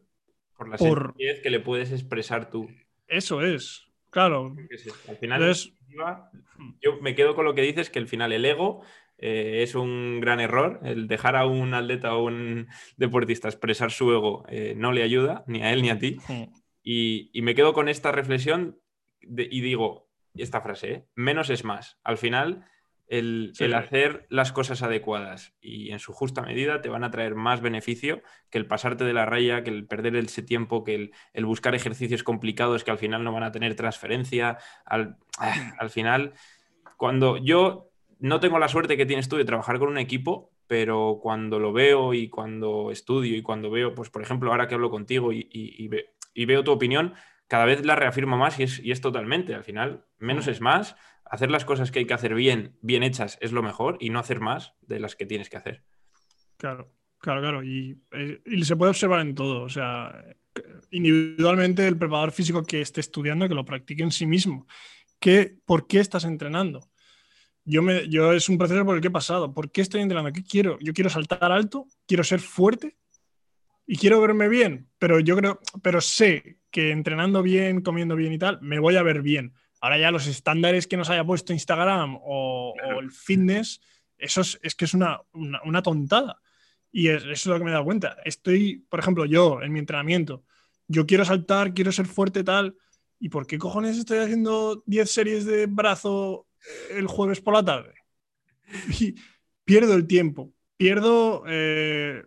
[0.61, 2.69] Por la Por- que le puedes expresar tú.
[3.07, 4.55] eso es, claro.
[5.09, 5.73] Al final, Entonces-
[6.83, 8.83] yo me quedo con lo que dices, que al final el ego
[9.17, 10.79] eh, es un gran error.
[10.83, 15.43] El dejar a un atleta o un deportista expresar su ego eh, no le ayuda,
[15.47, 16.17] ni a él ni a ti.
[16.83, 18.79] Y, y me quedo con esta reflexión
[19.21, 21.05] de- y digo esta frase, ¿eh?
[21.15, 21.97] menos es más.
[22.03, 22.65] Al final,
[23.11, 23.65] el, Sí.
[23.65, 27.59] el hacer las cosas adecuadas y en su justa medida te van a traer más
[27.61, 31.45] beneficio que el pasarte de la raya, que el perder ese tiempo, que el, el
[31.45, 34.57] buscar ejercicios complicados que al final no van a tener transferencia.
[34.85, 36.33] Al, ah, al final,
[36.97, 37.89] cuando yo
[38.19, 41.73] no tengo la suerte que tienes tú de trabajar con un equipo, pero cuando lo
[41.73, 45.39] veo y cuando estudio y cuando veo, pues por ejemplo, ahora que hablo contigo y,
[45.51, 47.13] y- y ve- y veo tu opinión,
[47.47, 49.53] cada vez la reafirmo más y es, y es totalmente.
[49.53, 50.95] Al final, menos es más.
[51.31, 54.19] Hacer las cosas que hay que hacer bien, bien hechas, es lo mejor y no
[54.19, 55.85] hacer más de las que tienes que hacer.
[56.57, 57.63] Claro, claro, claro.
[57.63, 59.63] Y, eh, y se puede observar en todo.
[59.63, 60.25] O sea,
[60.91, 64.67] individualmente el preparador físico que esté estudiando, que lo practique en sí mismo.
[65.21, 66.91] ¿Qué, ¿Por qué estás entrenando?
[67.63, 69.53] Yo, me, yo es un proceso por el que he pasado.
[69.53, 70.33] ¿Por qué estoy entrenando?
[70.33, 70.77] ¿Qué quiero?
[70.81, 72.97] Yo quiero saltar alto, quiero ser fuerte
[73.87, 78.37] y quiero verme bien, pero yo creo, pero sé que entrenando bien, comiendo bien y
[78.37, 79.53] tal, me voy a ver bien.
[79.81, 83.81] Ahora ya los estándares que nos haya puesto Instagram o, o el fitness,
[84.17, 86.39] eso es, es que es una, una, una tontada.
[86.91, 88.17] Y es- eso es lo que me he dado cuenta.
[88.23, 90.43] Estoy, por ejemplo, yo en mi entrenamiento,
[90.87, 92.75] yo quiero saltar, quiero ser fuerte, tal.
[93.19, 96.47] ¿Y por qué cojones estoy haciendo 10 series de brazo
[96.91, 97.93] el jueves por la tarde?
[99.01, 99.15] Y
[99.65, 102.23] pierdo el tiempo, pierdo, eh,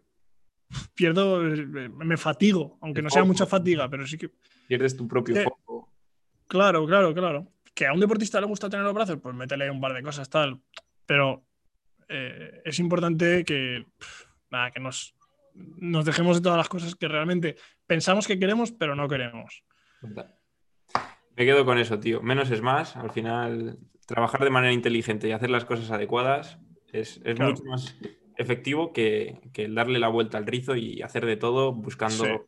[0.95, 3.29] pierdo, eh, me fatigo, aunque El no sea foco.
[3.33, 4.31] mucha fatiga, pero sí que,
[4.67, 5.43] Pierdes tu propio Sí.
[5.45, 5.94] foco.
[6.55, 7.49] Claro, claro, claro.
[7.75, 10.31] que a un deportista le gusta tener los brazos, pues métele un par de cosas,
[10.31, 10.61] tal.
[11.05, 11.43] Pero
[12.09, 13.85] eh, es importante que,
[14.51, 15.17] nada, que nos,
[15.55, 17.57] nos dejemos de todas las cosas que realmente
[17.89, 19.65] pensamos que queremos, pero no queremos.
[21.37, 22.23] Me quedo con eso, tío.
[22.23, 22.97] Menos es más.
[22.97, 26.59] Al final, trabajar de manera inteligente y hacer las cosas adecuadas
[26.93, 27.97] es, mucho más
[28.37, 29.41] efectivo que,
[29.71, 32.47] darle la vuelta al rizo y hacer de todo buscando,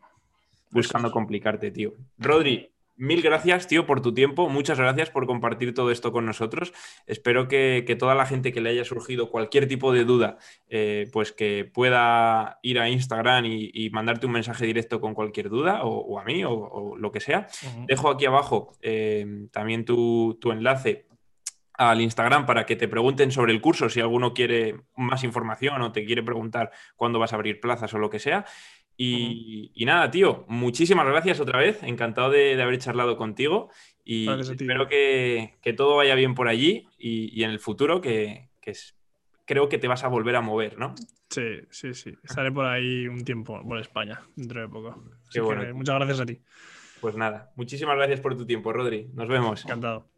[0.71, 1.95] buscando complicarte, tío.
[2.19, 4.49] Rodri, Mil gracias, tío, por tu tiempo.
[4.49, 6.73] Muchas gracias por compartir todo esto con nosotros.
[7.07, 10.39] Espero que, toda la gente que le haya surgido cualquier tipo de duda,
[10.69, 15.81] eh, pues que pueda ir a Instagram y, mandarte un mensaje directo con cualquier duda,
[15.85, 17.47] o, a mí, o, lo que sea.
[17.87, 21.07] Dejo aquí abajo eh, también tu, tu enlace
[21.79, 25.93] al Instagram para que te pregunten sobre el curso si alguno quiere más información o
[25.93, 28.45] te quiere preguntar cuándo vas a abrir plazas o lo que sea.
[28.97, 31.83] Y, nada, tío, muchísimas gracias otra vez.
[31.83, 33.71] Encantado de, haber charlado contigo.
[34.05, 38.49] Y espero que, todo vaya bien por allí y, en el futuro, que,
[39.45, 40.95] creo que te vas a volver a mover, ¿no?
[41.29, 42.15] Sí, sí, sí.
[42.23, 45.03] Estaré por ahí un tiempo, por España, dentro de poco.
[45.75, 46.41] muchas gracias a ti.
[47.01, 49.11] Pues nada, muchísimas gracias por tu tiempo, Rodri.
[49.13, 49.65] Nos vemos.
[49.65, 50.09] Encantado.